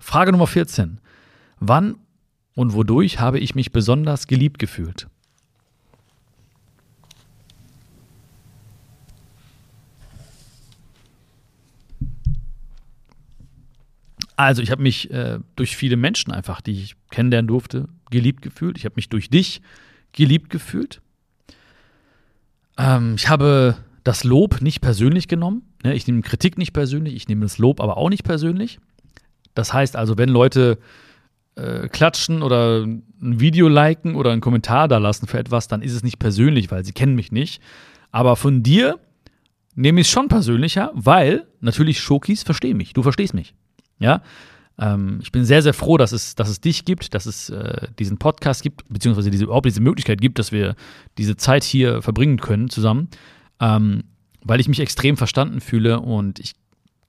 [0.01, 0.99] Frage Nummer 14.
[1.61, 1.97] Wann
[2.55, 5.07] und wodurch habe ich mich besonders geliebt gefühlt?
[14.37, 18.79] Also ich habe mich äh, durch viele Menschen einfach, die ich kennenlernen durfte, geliebt gefühlt.
[18.79, 19.61] Ich habe mich durch dich
[20.13, 21.03] geliebt gefühlt.
[22.79, 25.63] Ähm, ich habe das Lob nicht persönlich genommen.
[25.85, 25.95] Ne?
[25.95, 28.81] Ich nehme Kritik nicht persönlich, ich nehme das Lob aber auch nicht persönlich.
[29.55, 30.79] Das heißt also, wenn Leute
[31.57, 35.93] äh, klatschen oder ein Video liken oder einen Kommentar da lassen für etwas, dann ist
[35.93, 37.61] es nicht persönlich, weil sie kennen mich nicht.
[38.11, 38.99] Aber von dir
[39.75, 42.93] nehme ich es schon persönlicher, weil natürlich Schokis verstehen mich.
[42.93, 43.55] Du verstehst mich.
[43.99, 44.23] Ja.
[44.79, 47.89] Ähm, ich bin sehr, sehr froh, dass es, dass es dich gibt, dass es äh,
[47.99, 50.75] diesen Podcast gibt, beziehungsweise diese, überhaupt diese Möglichkeit gibt, dass wir
[51.19, 53.09] diese Zeit hier verbringen können zusammen.
[53.61, 54.05] Ähm,
[54.43, 56.55] weil ich mich extrem verstanden fühle und ich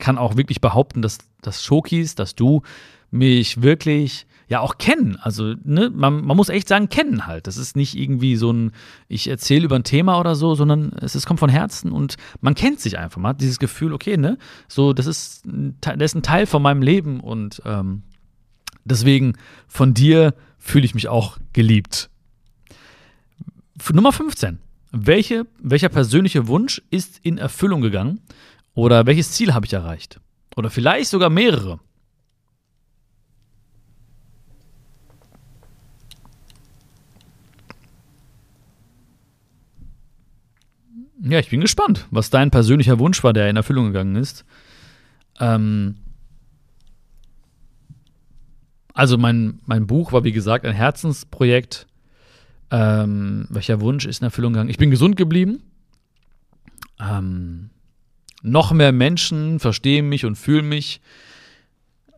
[0.01, 2.63] kann auch wirklich behaupten, dass, dass Schokis, dass du
[3.11, 5.17] mich wirklich ja auch kennen.
[5.21, 7.47] Also, ne, man, man muss echt sagen, kennen halt.
[7.47, 8.71] Das ist nicht irgendwie so ein,
[9.07, 12.53] ich erzähle über ein Thema oder so, sondern es, es kommt von Herzen und man
[12.53, 13.21] kennt sich einfach.
[13.21, 14.37] Man hat dieses Gefühl, okay, ne,
[14.67, 18.03] so, das ist, das ist ein Teil von meinem Leben und ähm,
[18.83, 19.37] deswegen
[19.67, 22.09] von dir fühle ich mich auch geliebt.
[23.93, 24.59] Nummer 15.
[24.91, 28.19] Welche, welcher persönliche Wunsch ist in Erfüllung gegangen
[28.73, 30.19] oder welches Ziel habe ich erreicht?
[30.55, 31.79] Oder vielleicht sogar mehrere.
[41.23, 44.43] Ja, ich bin gespannt, was dein persönlicher Wunsch war, der in Erfüllung gegangen ist.
[45.39, 45.97] Ähm
[48.93, 51.87] also mein, mein Buch war, wie gesagt, ein Herzensprojekt.
[52.71, 54.69] Ähm, welcher Wunsch ist in Erfüllung gegangen?
[54.69, 55.61] Ich bin gesund geblieben.
[56.99, 57.69] Ähm,
[58.41, 61.01] noch mehr Menschen verstehen mich und fühlen mich.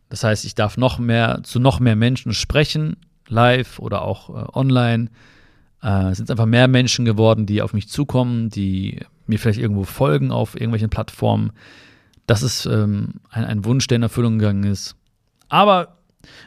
[0.10, 4.46] Das heißt, ich darf noch mehr zu noch mehr Menschen sprechen, live oder auch äh,
[4.54, 5.10] online.
[5.82, 9.84] Äh, es sind einfach mehr Menschen geworden, die auf mich zukommen, die mir vielleicht irgendwo
[9.84, 11.52] folgen auf irgendwelchen Plattformen.
[12.28, 14.96] Das ist ähm, ein, ein Wunsch, der in Erfüllung gegangen ist.
[15.50, 15.98] Aber,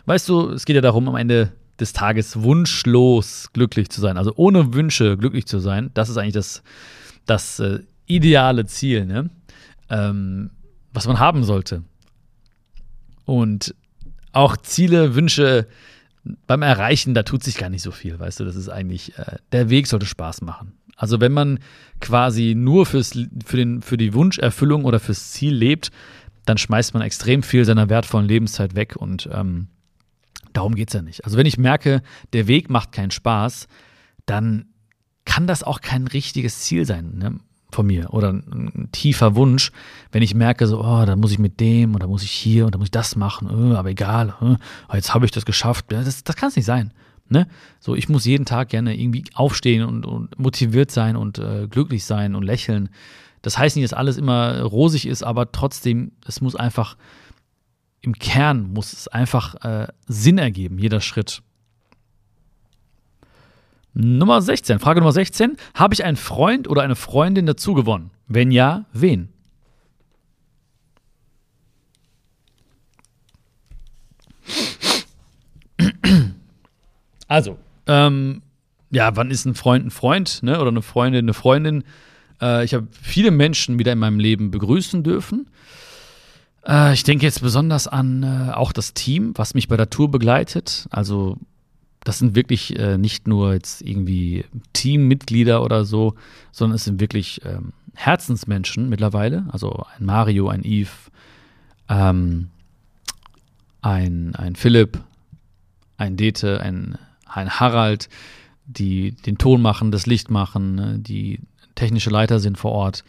[0.07, 4.17] weißt du, es geht ja darum, am Ende des Tages wunschlos glücklich zu sein.
[4.17, 5.91] Also ohne Wünsche glücklich zu sein.
[5.95, 6.63] Das ist eigentlich das,
[7.27, 9.31] das äh, ideale Ziel, ne?
[9.91, 10.51] Ähm,
[10.93, 11.83] was man haben sollte.
[13.25, 13.75] Und
[14.33, 15.67] auch Ziele, Wünsche,
[16.47, 19.37] beim Erreichen, da tut sich gar nicht so viel, weißt du, das ist eigentlich, äh,
[19.53, 20.73] der Weg sollte Spaß machen.
[20.97, 21.59] Also wenn man
[22.01, 23.13] quasi nur fürs,
[23.45, 25.91] für, den, für die Wunscherfüllung oder fürs Ziel lebt,
[26.47, 29.69] dann schmeißt man extrem viel seiner wertvollen Lebenszeit weg und ähm,
[30.53, 31.25] darum geht es ja nicht.
[31.25, 33.69] Also wenn ich merke, der Weg macht keinen Spaß,
[34.25, 34.67] dann
[35.25, 37.19] kann das auch kein richtiges Ziel sein.
[37.19, 37.39] Ne?
[37.77, 39.71] Von mir oder ein, tiefer Wunsch,
[40.11, 42.77] wenn ich merke, so, oh, da muss ich mit dem oder muss ich hier und
[42.77, 44.57] muss ich das machen, oh, aber egal, oh,
[44.95, 45.87] jetzt habe ich das geschafft.
[45.89, 46.93] Das, das kann es nicht sein.
[47.29, 47.47] Ne?
[47.81, 52.05] So, ich muss jeden Tag gerne irgendwie aufstehen und, und motiviert sein und äh, glücklich
[52.05, 52.89] sein und lächeln.
[53.43, 56.97] Das heißt nicht, dass alles immer rosig ist, aber trotzdem, es muss einfach
[58.01, 61.43] im Kern muss es einfach äh, Sinn ergeben, jeder Schritt.
[63.99, 65.57] Nummer 16, Frage Nummer 16.
[65.73, 68.11] Habe ich einen Freund oder eine Freundin dazu gewonnen?
[68.29, 69.31] Wenn ja, wen?
[77.27, 78.43] Also, ähm,
[78.91, 80.61] ja, wann ist ein Freund ein Freund ne?
[80.61, 81.83] oder eine Freundin eine Freundin?
[82.41, 85.49] Äh, ich habe viele Menschen wieder in meinem Leben begrüßen dürfen.
[86.67, 90.11] Äh, ich denke jetzt besonders an äh, auch das Team, was mich bei der Tour
[90.11, 90.87] begleitet.
[90.91, 91.39] Also
[92.07, 96.15] das sind wirklich äh, nicht nur jetzt irgendwie Teammitglieder oder so,
[96.53, 99.47] sondern es sind wirklich ähm, Herzensmenschen mittlerweile.
[99.49, 101.11] Also ein Mario, ein Yves,
[101.89, 102.51] ähm,
[103.83, 105.01] ein, ein Philipp,
[105.97, 108.09] ein Dete, ein, ein Harald,
[108.67, 111.41] die den Ton machen, das Licht machen, ne, die
[111.75, 113.03] technische Leiter sind vor Ort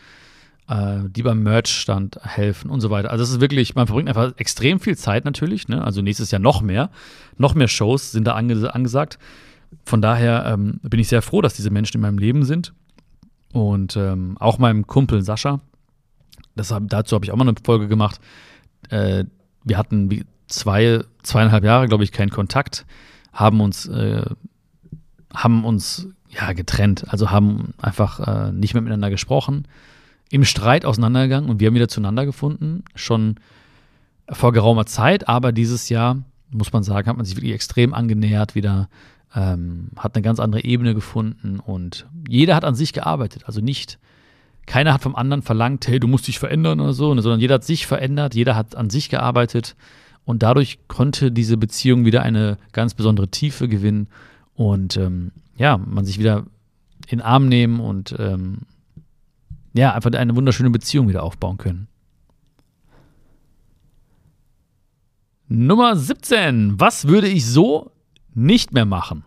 [0.67, 3.11] äh, die beim Merch-Stand helfen und so weiter.
[3.11, 5.67] Also es ist wirklich, man verbringt einfach extrem viel Zeit natürlich.
[5.67, 5.83] Ne?
[5.83, 6.89] Also nächstes Jahr noch mehr.
[7.37, 9.17] Noch mehr Shows sind da ange angesagt.
[9.85, 12.73] Von daher ähm, bin ich sehr froh, dass diese Menschen in meinem Leben sind.
[13.53, 15.61] Und ähm, auch meinem Kumpel Sascha.
[16.55, 18.19] Das dazu habe ich auch mal eine Folge gemacht.
[18.89, 19.25] Äh,
[19.63, 22.85] wir hatten zwei, zweieinhalb Jahre, glaube ich, keinen Kontakt,
[23.31, 24.25] haben uns, äh,
[25.33, 29.67] haben uns ja getrennt, also haben einfach äh, nicht mehr miteinander gesprochen
[30.29, 33.35] im Streit auseinandergegangen und wir haben wieder zueinander gefunden, schon
[34.29, 36.17] vor geraumer Zeit, aber dieses Jahr,
[36.51, 38.89] muss man sagen, hat man sich wirklich extrem angenähert, wieder
[39.35, 43.99] ähm, hat eine ganz andere Ebene gefunden und jeder hat an sich gearbeitet, also nicht,
[44.65, 47.63] keiner hat vom anderen verlangt, hey, du musst dich verändern oder so, sondern jeder hat
[47.63, 49.75] sich verändert, jeder hat an sich gearbeitet
[50.25, 54.07] und dadurch konnte diese Beziehung wieder eine ganz besondere Tiefe gewinnen
[54.55, 56.45] und ähm, ja, man sich wieder
[57.07, 58.59] in den Arm nehmen und ähm,
[59.77, 61.87] ja, einfach eine wunderschöne Beziehung wieder aufbauen können.
[65.47, 66.79] Nummer 17.
[66.79, 67.91] Was würde ich so
[68.33, 69.23] nicht mehr machen?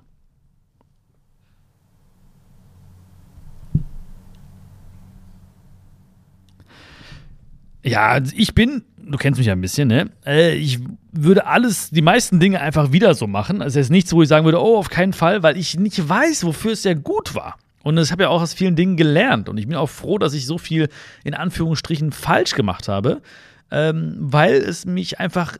[7.82, 10.10] Ja, ich bin, du kennst mich ja ein bisschen, ne?
[10.26, 10.80] Äh, ich
[11.12, 13.62] würde alles, die meisten Dinge einfach wieder so machen.
[13.62, 16.44] Also ist nichts, wo ich sagen würde, oh, auf keinen Fall, weil ich nicht weiß,
[16.44, 17.56] wofür es ja gut war.
[17.82, 19.48] Und ich habe ja auch aus vielen Dingen gelernt.
[19.48, 20.88] Und ich bin auch froh, dass ich so viel
[21.24, 23.22] in Anführungsstrichen falsch gemacht habe,
[23.70, 25.56] ähm, weil es mich einfach,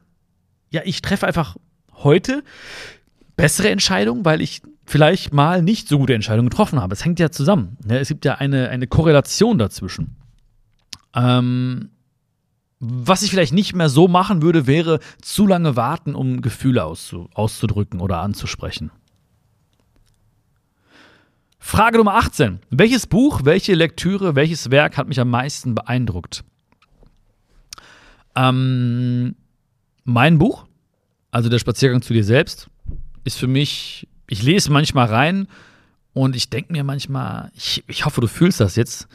[0.70, 1.56] ja, ich treffe einfach
[1.94, 2.42] heute
[3.37, 6.92] bessere Entscheidungen, weil ich vielleicht mal nicht so gute Entscheidungen getroffen habe.
[6.92, 7.78] Es hängt ja zusammen.
[7.85, 7.98] Ne?
[7.98, 10.16] Es gibt ja eine, eine Korrelation dazwischen.
[11.14, 11.90] Ähm,
[12.80, 18.00] was ich vielleicht nicht mehr so machen würde, wäre zu lange warten, um Gefühle auszudrücken
[18.00, 18.90] oder anzusprechen.
[21.62, 22.59] Frage Nummer 18.
[22.70, 26.42] Welches Buch, welche Lektüre, welches Werk hat mich am meisten beeindruckt?
[28.35, 29.37] Ähm,
[30.05, 30.66] mein Buch,
[31.31, 32.68] also der Spaziergang zu dir selbst,
[33.25, 35.49] ist für mich, ich lese manchmal rein
[36.14, 39.07] und ich denke mir manchmal, ich, ich hoffe, du fühlst das jetzt.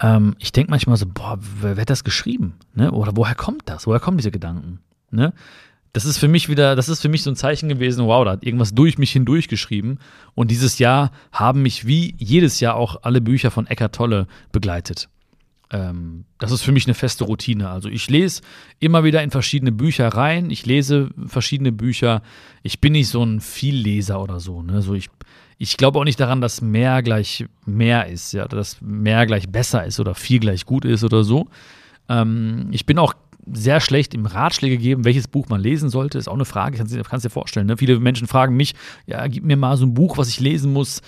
[0.00, 2.54] Ähm, ich denke manchmal so, boah, wer, wer hat das geschrieben?
[2.74, 2.90] Ne?
[2.90, 3.86] Oder woher kommt das?
[3.86, 4.80] Woher kommen diese Gedanken?
[5.12, 5.32] Ne?
[5.94, 8.32] Das ist für mich wieder, das ist für mich so ein Zeichen gewesen, wow, da
[8.32, 9.98] hat irgendwas durch mich hindurch geschrieben.
[10.34, 15.08] Und dieses Jahr haben mich wie jedes Jahr auch alle Bücher von Eckart Tolle begleitet.
[15.70, 17.68] Ähm, das ist für mich eine feste Routine.
[17.68, 18.42] Also ich lese
[18.80, 22.22] immer wieder in verschiedene Bücher rein, ich lese verschiedene Bücher.
[22.64, 24.62] Ich bin nicht so ein Vielleser oder so.
[24.62, 24.82] Ne?
[24.82, 25.10] so ich,
[25.58, 29.84] ich glaube auch nicht daran, dass mehr gleich mehr ist, ja, dass mehr gleich besser
[29.86, 31.46] ist oder viel gleich gut ist oder so.
[32.08, 33.14] Ähm, ich bin auch
[33.52, 36.18] sehr schlecht im Ratschläge geben, welches Buch man lesen sollte.
[36.18, 37.66] Ist auch eine Frage, kannst du dir vorstellen.
[37.66, 37.76] Ne?
[37.76, 38.74] Viele Menschen fragen mich,
[39.06, 41.02] ja, gib mir mal so ein Buch, was ich lesen muss.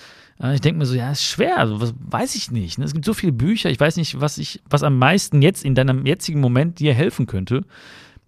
[0.53, 2.77] Ich denke mir so, ja, ist schwer, also, was weiß ich nicht.
[2.77, 2.85] Ne?
[2.85, 5.73] Es gibt so viele Bücher, ich weiß nicht, was ich, was am meisten jetzt in
[5.73, 7.63] deinem jetzigen Moment dir helfen könnte.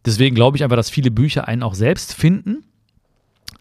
[0.06, 2.63] Deswegen glaube ich einfach, dass viele Bücher einen auch selbst finden.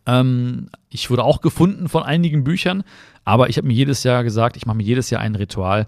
[0.06, 2.84] Ähm, ich wurde auch gefunden von einigen Büchern,
[3.24, 5.86] aber ich habe mir jedes Jahr gesagt, ich mache mir jedes Jahr ein Ritual,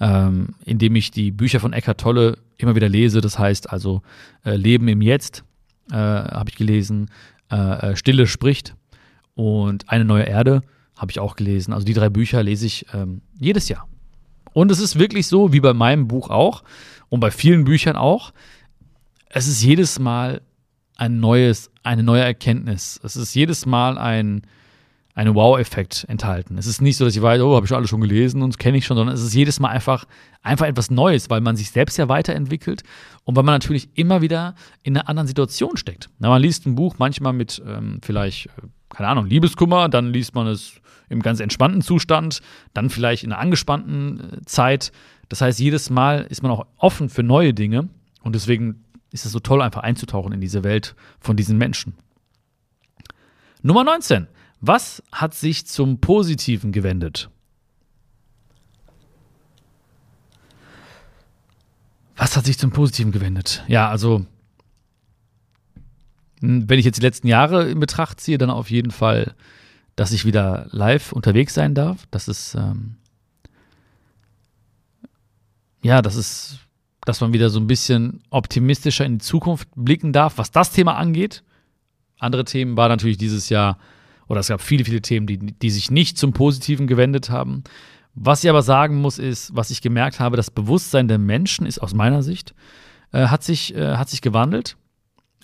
[0.00, 3.20] ähm, indem ich die Bücher von Eckhart Tolle immer wieder lese.
[3.20, 4.02] Das heißt also
[4.44, 5.44] äh, Leben im Jetzt
[5.90, 7.10] äh, habe ich gelesen,
[7.50, 7.56] äh,
[7.92, 8.74] äh, Stille spricht
[9.34, 10.62] und Eine neue Erde
[10.96, 11.72] habe ich auch gelesen.
[11.72, 13.86] Also die drei Bücher lese ich ähm, jedes Jahr.
[14.52, 16.64] Und es ist wirklich so, wie bei meinem Buch auch
[17.08, 18.32] und bei vielen Büchern auch,
[19.28, 20.40] es ist jedes Mal
[20.96, 22.98] ein neues, eine neue Erkenntnis.
[23.04, 24.42] Es ist jedes Mal ein,
[25.18, 26.58] einen Wow-Effekt enthalten.
[26.58, 28.78] Es ist nicht so, dass ich weiß, oh, habe ich alles schon gelesen und kenne
[28.78, 30.04] ich schon, sondern es ist jedes Mal einfach,
[30.42, 32.84] einfach etwas Neues, weil man sich selbst ja weiterentwickelt
[33.24, 34.54] und weil man natürlich immer wieder
[34.84, 36.08] in einer anderen Situation steckt.
[36.20, 40.36] Na, man liest ein Buch manchmal mit ähm, vielleicht, äh, keine Ahnung, Liebeskummer, dann liest
[40.36, 40.74] man es
[41.08, 42.40] im ganz entspannten Zustand,
[42.72, 44.92] dann vielleicht in einer angespannten äh, Zeit.
[45.28, 47.88] Das heißt, jedes Mal ist man auch offen für neue Dinge
[48.22, 51.94] und deswegen ist es so toll, einfach einzutauchen in diese Welt von diesen Menschen.
[53.62, 54.28] Nummer 19.
[54.60, 57.30] Was hat sich zum Positiven gewendet?
[62.16, 63.64] Was hat sich zum Positiven gewendet?
[63.68, 64.26] Ja, also,
[66.40, 69.34] hm, wenn ich jetzt die letzten Jahre in Betracht ziehe, dann auf jeden Fall
[69.98, 72.06] dass ich wieder live unterwegs sein darf.
[72.12, 72.94] Das ist, ähm,
[75.82, 76.60] ja, das ist,
[77.04, 80.94] dass man wieder so ein bisschen optimistischer in die Zukunft blicken darf, was das Thema
[80.94, 81.42] angeht.
[82.20, 83.76] Andere Themen war natürlich dieses Jahr,
[84.28, 87.64] oder es gab viele, viele Themen, die, die sich nicht zum Positiven gewendet haben.
[88.14, 91.78] Was ich aber sagen muss, ist, was ich gemerkt habe, das Bewusstsein der Menschen ist
[91.78, 92.54] aus meiner Sicht,
[93.12, 94.76] äh, hat, sich, äh, hat sich gewandelt.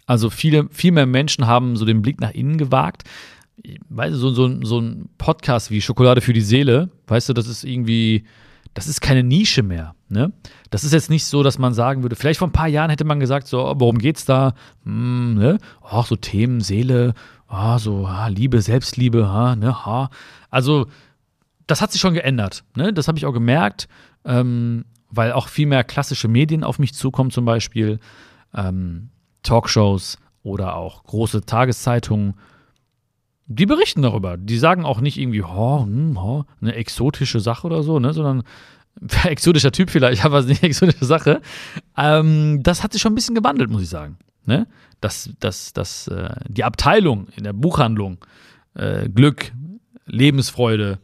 [0.07, 3.05] Also viele, viel mehr Menschen haben so den Blick nach innen gewagt.
[3.89, 7.47] Weißt du, so, so, so ein Podcast wie Schokolade für die Seele, weißt du, das
[7.47, 8.25] ist irgendwie,
[8.75, 9.95] das ist keine Nische mehr.
[10.09, 10.33] Ne?
[10.71, 13.05] Das ist jetzt nicht so, dass man sagen würde, vielleicht vor ein paar Jahren hätte
[13.05, 14.55] man gesagt, so, worum geht's da?
[14.85, 15.59] Hm, ne?
[15.83, 17.15] Ach, so Themen, Seele,
[17.49, 20.11] ah, so ah, Liebe, Selbstliebe, ah, ne, ah.
[20.51, 20.87] Also,
[21.67, 22.65] das hat sich schon geändert.
[22.77, 22.93] Ne?
[22.93, 23.89] Das habe ich auch gemerkt,
[24.25, 28.01] ähm, weil auch viel mehr klassische Medien auf mich zukommen, zum Beispiel
[28.55, 29.11] ähm,
[29.43, 32.35] Talkshows oder auch große Tageszeitungen.
[33.47, 34.37] Die berichten darüber.
[34.37, 38.13] Die sagen auch nicht irgendwie, oh, hm, oh, eine exotische Sache oder so, ne?
[38.13, 38.43] sondern
[39.25, 41.41] exotischer Typ vielleicht, aber es ist eine exotische Sache.
[41.97, 44.19] Ähm, das hat sich schon ein bisschen gewandelt, muss ich sagen.
[44.47, 44.67] Ne?
[45.01, 48.19] Dass, dass, dass äh, die Abteilung in der Buchhandlung
[48.75, 49.53] äh, Glück,
[50.07, 50.99] Lebensfreude,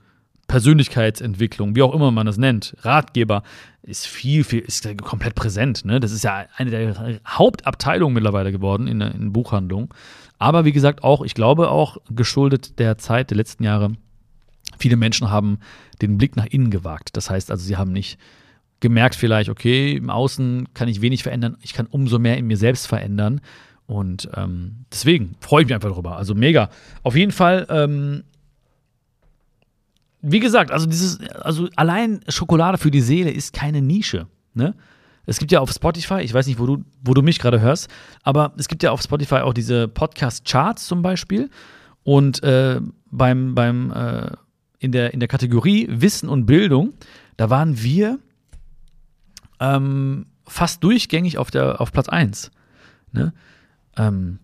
[0.46, 3.44] Persönlichkeitsentwicklung, wie auch immer man das nennt, Ratgeber,
[3.82, 5.84] ist viel, viel, ist komplett präsent.
[5.84, 6.00] Ne?
[6.00, 9.90] Das ist ja eine der Hauptabteilungen mittlerweile geworden in, in Buchhandlungen.
[10.38, 13.92] Aber wie gesagt, auch, ich glaube auch geschuldet der Zeit der letzten Jahre,
[14.78, 15.58] viele Menschen haben
[16.02, 17.16] den Blick nach innen gewagt.
[17.16, 18.18] Das heißt also, sie haben nicht
[18.80, 22.56] gemerkt vielleicht, okay, im Außen kann ich wenig verändern, ich kann umso mehr in mir
[22.56, 23.40] selbst verändern.
[23.86, 26.16] Und ähm, deswegen freue ich mich einfach darüber.
[26.16, 26.70] Also mega.
[27.02, 28.22] Auf jeden Fall, ähm,
[30.22, 34.26] wie gesagt, also dieses, also allein Schokolade für die Seele ist keine Nische.
[34.54, 34.74] Ne?
[35.26, 37.88] Es gibt ja auf Spotify, ich weiß nicht, wo du, wo du mich gerade hörst,
[38.22, 41.50] aber es gibt ja auf Spotify auch diese Podcast-Charts zum Beispiel.
[42.04, 44.30] Und äh, beim, beim äh,
[44.78, 46.94] in der, in der Kategorie Wissen und Bildung,
[47.36, 48.18] da waren wir
[49.60, 52.50] ähm, fast durchgängig auf, der, auf Platz 1.
[53.12, 53.32] Ne?
[53.96, 54.38] Ähm,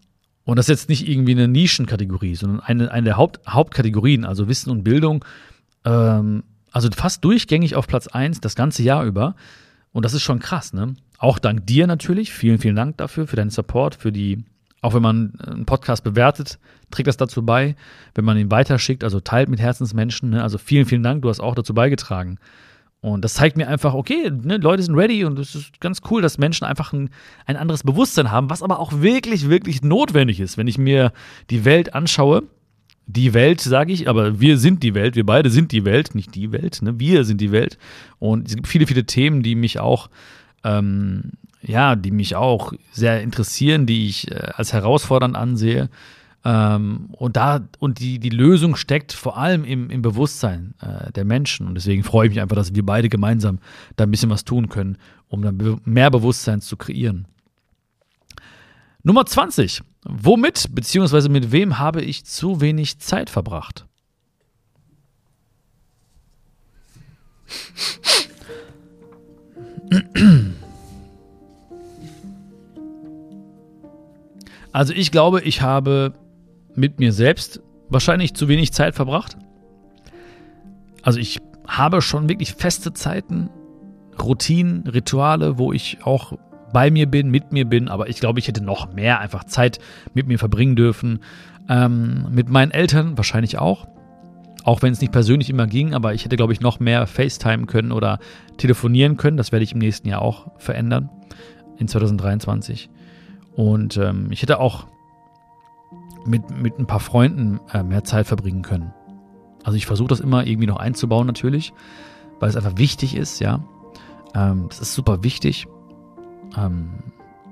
[0.44, 4.48] und das ist jetzt nicht irgendwie eine Nischenkategorie, sondern eine, eine der Haupt, Hauptkategorien, also
[4.48, 5.24] Wissen und Bildung.
[5.84, 9.34] Ähm, also fast durchgängig auf Platz 1 das ganze Jahr über.
[9.92, 10.94] Und das ist schon krass, ne?
[11.18, 12.32] Auch dank dir natürlich.
[12.32, 14.44] Vielen, vielen Dank dafür, für deinen Support, für die
[14.86, 16.60] auch wenn man einen Podcast bewertet,
[16.92, 17.74] trägt das dazu bei.
[18.14, 20.30] Wenn man ihn weiterschickt, also teilt mit Herzensmenschen.
[20.30, 20.42] Ne?
[20.44, 22.38] Also vielen, vielen Dank, du hast auch dazu beigetragen.
[23.06, 26.22] Und das zeigt mir einfach, okay, ne, Leute sind ready und es ist ganz cool,
[26.22, 27.10] dass Menschen einfach ein,
[27.44, 30.58] ein anderes Bewusstsein haben, was aber auch wirklich, wirklich notwendig ist.
[30.58, 31.12] Wenn ich mir
[31.48, 32.42] die Welt anschaue,
[33.06, 36.34] die Welt, sage ich, aber wir sind die Welt, wir beide sind die Welt, nicht
[36.34, 36.98] die Welt, ne?
[36.98, 37.78] wir sind die Welt.
[38.18, 40.10] Und es gibt viele, viele Themen, die mich auch
[40.64, 41.30] ähm,
[41.62, 45.90] ja, die mich auch sehr interessieren, die ich äh, als herausfordernd ansehe.
[46.44, 51.24] Ähm, und da, und die, die Lösung steckt vor allem im, im Bewusstsein äh, der
[51.24, 51.66] Menschen.
[51.66, 53.58] Und deswegen freue ich mich einfach, dass wir beide gemeinsam
[53.96, 57.26] da ein bisschen was tun können, um dann mehr Bewusstsein zu kreieren.
[59.02, 59.82] Nummer 20.
[60.04, 61.28] Womit bzw.
[61.28, 63.86] mit wem habe ich zu wenig Zeit verbracht?
[74.72, 76.12] Also ich glaube, ich habe
[76.76, 79.36] mit mir selbst wahrscheinlich zu wenig Zeit verbracht.
[81.02, 83.50] Also ich habe schon wirklich feste Zeiten,
[84.20, 86.32] Routinen, Rituale, wo ich auch
[86.72, 89.78] bei mir bin, mit mir bin, aber ich glaube, ich hätte noch mehr einfach Zeit
[90.14, 91.20] mit mir verbringen dürfen.
[91.68, 93.86] Ähm, mit meinen Eltern wahrscheinlich auch.
[94.64, 97.66] Auch wenn es nicht persönlich immer ging, aber ich hätte, glaube ich, noch mehr FaceTime
[97.66, 98.18] können oder
[98.56, 99.36] telefonieren können.
[99.36, 101.08] Das werde ich im nächsten Jahr auch verändern,
[101.78, 102.90] in 2023.
[103.54, 104.88] Und ähm, ich hätte auch
[106.26, 108.92] mit, mit ein paar Freunden äh, mehr Zeit verbringen können.
[109.64, 111.72] Also ich versuche das immer irgendwie noch einzubauen natürlich,
[112.38, 113.60] weil es einfach wichtig ist, ja.
[114.34, 115.66] Ähm, das ist super wichtig.
[116.56, 116.90] Ähm,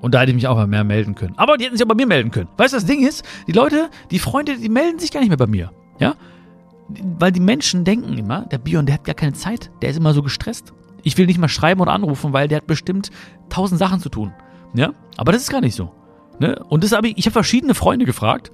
[0.00, 1.34] und da hätte ich mich auch mal mehr melden können.
[1.36, 2.48] Aber die hätten sich auch bei mir melden können.
[2.56, 5.38] Weißt du, das Ding ist, die Leute, die Freunde, die melden sich gar nicht mehr
[5.38, 5.72] bei mir.
[5.98, 6.14] Ja?
[6.88, 10.12] Weil die Menschen denken immer, der Björn, der hat gar keine Zeit, der ist immer
[10.12, 10.74] so gestresst.
[11.02, 13.10] Ich will nicht mal schreiben oder anrufen, weil der hat bestimmt
[13.48, 14.32] tausend Sachen zu tun.
[14.74, 14.92] Ja?
[15.16, 15.90] Aber das ist gar nicht so.
[16.38, 16.62] Ne?
[16.68, 18.50] Und das habe ich, ich habe verschiedene Freunde gefragt.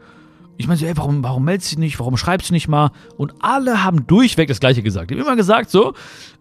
[0.56, 1.98] Ich meine so, ey, warum, warum meldest du dich nicht?
[2.00, 2.90] Warum schreibst du nicht mal?
[3.16, 5.10] Und alle haben durchweg das Gleiche gesagt.
[5.10, 5.94] Die haben immer gesagt so,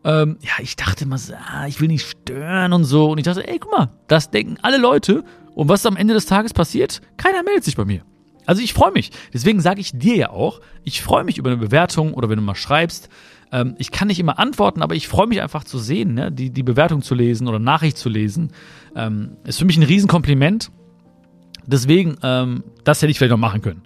[0.03, 3.11] ähm, ja, ich dachte immer so, ah, ich will nicht stören und so.
[3.11, 5.23] Und ich dachte, ey, guck mal, das denken alle Leute.
[5.55, 7.01] Und was am Ende des Tages passiert?
[7.15, 8.01] Keiner meldet sich bei mir.
[8.45, 9.11] Also ich freue mich.
[9.33, 12.43] Deswegen sage ich dir ja auch, ich freue mich über eine Bewertung oder wenn du
[12.43, 13.07] mal schreibst.
[13.51, 16.31] Ähm, ich kann nicht immer antworten, aber ich freue mich einfach zu sehen, ne?
[16.31, 18.51] die, die Bewertung zu lesen oder Nachricht zu lesen.
[18.95, 20.71] Ähm, ist für mich ein Riesenkompliment.
[21.65, 23.83] Deswegen, ähm, das hätte ich vielleicht noch machen können.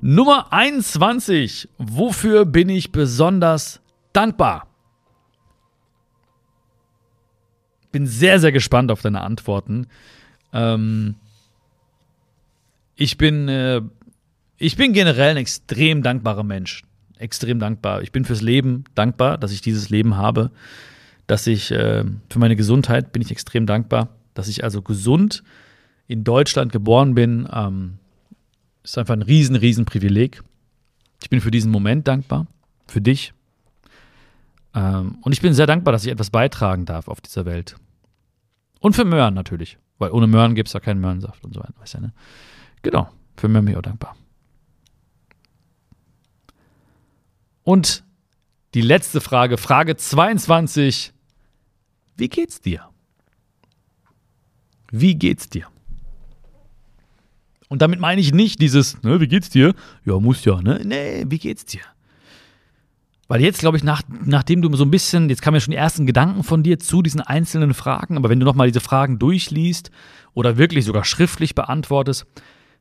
[0.00, 1.68] Nummer 21.
[1.78, 3.80] Wofür bin ich besonders
[4.12, 4.66] dankbar?
[7.92, 9.86] Bin sehr, sehr gespannt auf deine Antworten.
[10.52, 11.14] Ähm,
[12.96, 13.80] ich bin, äh,
[14.58, 16.82] ich bin generell ein extrem dankbarer Mensch.
[17.18, 18.02] Extrem dankbar.
[18.02, 20.50] Ich bin fürs Leben dankbar, dass ich dieses Leben habe.
[21.28, 24.08] Dass ich, äh, für meine Gesundheit bin ich extrem dankbar.
[24.34, 25.44] Dass ich also gesund
[26.12, 27.98] in Deutschland geboren bin, ähm,
[28.82, 30.42] ist einfach ein riesen, riesen Privileg.
[31.22, 32.46] Ich bin für diesen Moment dankbar,
[32.86, 33.32] für dich.
[34.74, 37.76] Ähm, und ich bin sehr dankbar, dass ich etwas beitragen darf auf dieser Welt.
[38.80, 41.74] Und für Möhren natürlich, weil ohne Möhren gibt es ja keinen Möhrensaft und so weiter.
[41.78, 42.12] Weißt du, ne?
[42.82, 44.16] Genau, für Möhren bin ich auch dankbar.
[47.62, 48.04] Und
[48.74, 51.12] die letzte Frage, Frage 22.
[52.16, 52.88] Wie geht's dir?
[54.90, 55.71] Wie geht's dir?
[57.72, 59.72] Und damit meine ich nicht dieses, ne, wie geht's dir?
[60.04, 60.82] Ja, muss ja, ne?
[60.84, 61.80] Nee, wie geht's dir?
[63.28, 65.78] Weil jetzt, glaube ich, nach, nachdem du so ein bisschen, jetzt kamen ja schon die
[65.78, 69.90] ersten Gedanken von dir zu diesen einzelnen Fragen, aber wenn du nochmal diese Fragen durchliest
[70.34, 72.26] oder wirklich sogar schriftlich beantwortest,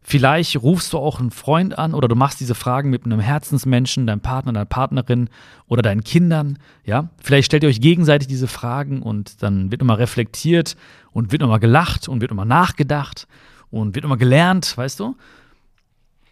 [0.02, 4.08] vielleicht rufst du auch einen Freund an oder du machst diese Fragen mit einem Herzensmenschen,
[4.08, 5.30] deinem Partner, deiner Partnerin
[5.68, 7.08] oder deinen Kindern, ja?
[7.24, 10.76] Vielleicht stellt ihr euch gegenseitig diese Fragen und dann wird nochmal reflektiert
[11.14, 13.26] und wird nochmal gelacht und wird nochmal nachgedacht
[13.72, 15.16] und wird immer gelernt, weißt du?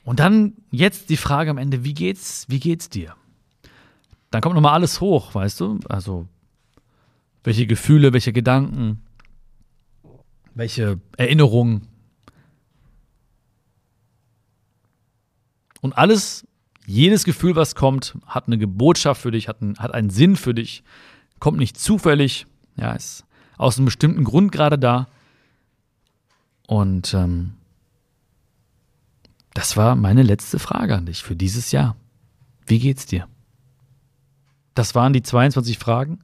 [0.04, 3.16] Und dann jetzt die Frage am Ende, wie geht's, wie geht's dir?
[4.32, 5.80] Dann kommt nochmal alles hoch, weißt du?
[5.88, 6.28] Also,
[7.44, 9.02] welche Gefühle, welche Gedanken,
[10.54, 11.88] welche Erinnerungen.
[15.82, 16.46] Und alles,
[16.86, 20.54] jedes Gefühl, was kommt, hat eine Botschaft für dich, hat, einen, hat einen Sinn für
[20.54, 20.84] dich,
[21.40, 23.26] kommt nicht zufällig, ja, ist
[23.58, 25.08] aus einem bestimmten Grund gerade da.
[26.70, 27.54] Und ähm,
[29.56, 31.96] das war meine letzte Frage an dich für dieses Jahr.
[32.68, 33.28] Wie geht's dir?
[34.76, 36.20] Das waren die 22 Fragen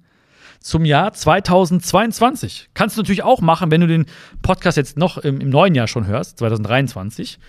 [0.59, 2.69] zum Jahr 2022.
[2.75, 4.05] Kannst du natürlich auch machen, wenn du den
[4.43, 7.39] Podcast jetzt noch im, im neuen Jahr schon hörst, 2023.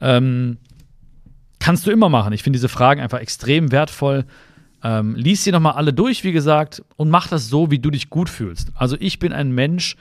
[0.00, 0.56] Ähm,
[1.58, 2.32] kannst du immer machen.
[2.32, 4.24] Ich finde diese Fragen einfach extrem wertvoll.
[4.82, 8.08] Ähm, lies sie nochmal alle durch, wie gesagt, und mach das so, wie du dich
[8.08, 8.72] gut fühlst.
[8.74, 9.96] Also ich bin ein Mensch,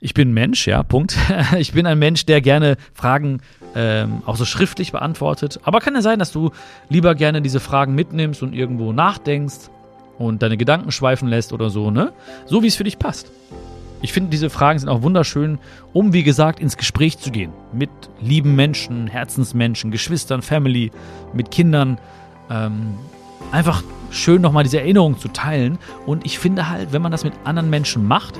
[0.00, 1.16] ich bin Mensch, ja, Punkt.
[1.58, 3.40] Ich bin ein Mensch, der gerne Fragen
[3.74, 5.60] ähm, auch so schriftlich beantwortet.
[5.62, 6.50] Aber kann ja sein, dass du
[6.88, 9.70] lieber gerne diese Fragen mitnimmst und irgendwo nachdenkst
[10.18, 12.12] und deine Gedanken schweifen lässt oder so, ne?
[12.46, 13.30] So wie es für dich passt.
[14.02, 15.58] Ich finde, diese Fragen sind auch wunderschön,
[15.94, 17.52] um, wie gesagt, ins Gespräch zu gehen.
[17.72, 17.90] Mit
[18.20, 20.90] lieben Menschen, Herzensmenschen, Geschwistern, Family,
[21.32, 21.98] mit Kindern.
[22.50, 22.94] Ähm,
[23.50, 25.78] einfach schön nochmal diese Erinnerung zu teilen.
[26.04, 28.38] Und ich finde halt, wenn man das mit anderen Menschen macht,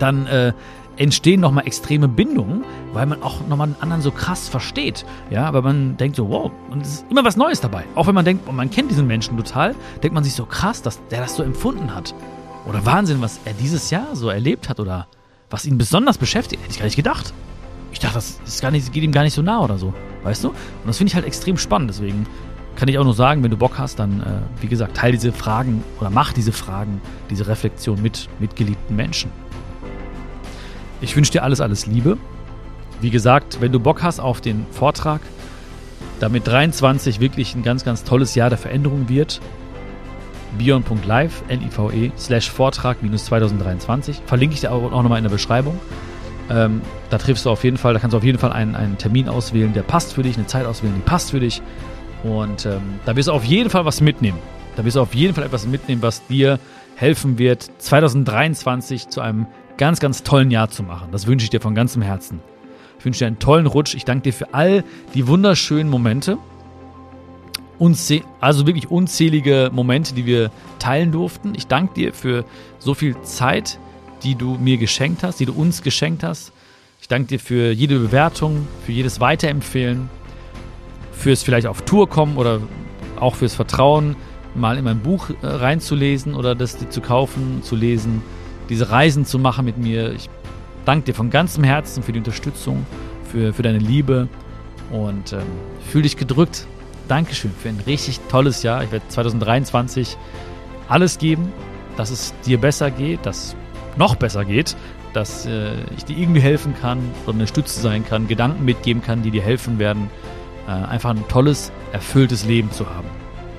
[0.00, 0.52] dann äh,
[0.96, 5.06] entstehen nochmal extreme Bindungen, weil man auch nochmal einen anderen so krass versteht.
[5.30, 7.84] Ja, weil man denkt so, wow, und es ist immer was Neues dabei.
[7.94, 10.82] Auch wenn man denkt, oh, man kennt diesen Menschen total, denkt man sich so krass,
[10.82, 12.14] dass der das so empfunden hat.
[12.66, 15.06] Oder Wahnsinn, was er dieses Jahr so erlebt hat oder
[15.48, 17.32] was ihn besonders beschäftigt, hätte ich gar nicht gedacht.
[17.92, 19.94] Ich dachte, das ist gar nicht, geht ihm gar nicht so nah oder so.
[20.22, 20.48] Weißt du?
[20.48, 21.90] Und das finde ich halt extrem spannend.
[21.90, 22.26] Deswegen
[22.76, 25.32] kann ich auch nur sagen, wenn du Bock hast, dann, äh, wie gesagt, teile diese
[25.32, 29.30] Fragen oder mach diese Fragen, diese Reflexion mit, mit geliebten Menschen.
[31.00, 32.18] Ich wünsche dir alles, alles Liebe.
[33.00, 35.20] Wie gesagt, wenn du Bock hast auf den Vortrag,
[36.20, 39.40] damit 23 wirklich ein ganz, ganz tolles Jahr der Veränderung wird,
[40.58, 45.78] bion.live, L-I-V-E, slash Vortrag minus 2023, verlinke ich dir auch nochmal in der Beschreibung.
[46.50, 48.98] Ähm, da triffst du auf jeden Fall, da kannst du auf jeden Fall einen, einen
[48.98, 51.62] Termin auswählen, der passt für dich, eine Zeit auswählen, die passt für dich.
[52.24, 54.38] Und ähm, da wirst du auf jeden Fall was mitnehmen.
[54.76, 56.58] Da wirst du auf jeden Fall etwas mitnehmen, was dir
[56.96, 59.46] helfen wird, 2023 zu einem
[59.80, 61.08] ganz, ganz tollen Jahr zu machen.
[61.10, 62.40] Das wünsche ich dir von ganzem Herzen.
[62.98, 63.94] Ich wünsche dir einen tollen Rutsch.
[63.94, 66.36] Ich danke dir für all die wunderschönen Momente.
[67.78, 71.54] Unzäh also wirklich unzählige Momente, die wir teilen durften.
[71.56, 72.44] Ich danke dir für
[72.78, 73.78] so viel Zeit,
[74.22, 76.52] die du mir geschenkt hast, die du uns geschenkt hast.
[77.00, 80.10] Ich danke dir für jede Bewertung, für jedes Weiterempfehlen,
[81.12, 82.60] fürs vielleicht auf Tour kommen oder
[83.18, 84.14] auch fürs Vertrauen,
[84.54, 88.20] mal in mein Buch äh, reinzulesen oder das zu kaufen, zu lesen
[88.70, 90.12] diese Reisen zu machen mit mir.
[90.12, 90.30] Ich
[90.86, 92.86] danke dir von ganzem Herzen für die Unterstützung,
[93.30, 94.28] für, für deine Liebe
[94.90, 95.40] und ähm,
[95.90, 96.66] fühl dich gedrückt.
[97.08, 98.82] Dankeschön für ein richtig tolles Jahr.
[98.84, 100.16] Ich werde 2023
[100.88, 101.52] alles geben,
[101.96, 103.56] dass es dir besser geht, dass
[103.96, 104.76] noch besser geht,
[105.12, 109.22] dass äh, ich dir irgendwie helfen kann oder eine Stütze sein kann, Gedanken mitgeben kann,
[109.22, 110.08] die dir helfen werden,
[110.68, 113.08] äh, einfach ein tolles, erfülltes Leben zu haben.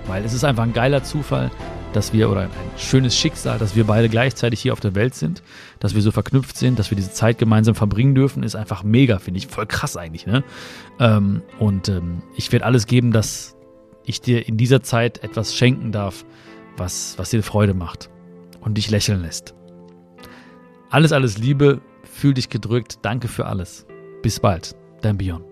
[0.07, 1.51] Weil es ist einfach ein geiler Zufall,
[1.93, 5.41] dass wir, oder ein schönes Schicksal, dass wir beide gleichzeitig hier auf der Welt sind,
[5.79, 9.19] dass wir so verknüpft sind, dass wir diese Zeit gemeinsam verbringen dürfen, ist einfach mega,
[9.19, 9.47] finde ich.
[9.47, 10.43] Voll krass eigentlich, ne?
[10.99, 13.55] Ähm, und ähm, ich werde alles geben, dass
[14.05, 16.25] ich dir in dieser Zeit etwas schenken darf,
[16.77, 18.09] was, was dir Freude macht
[18.61, 19.53] und dich lächeln lässt.
[20.89, 23.85] Alles, alles Liebe, fühl dich gedrückt, danke für alles.
[24.21, 25.50] Bis bald, dein Björn.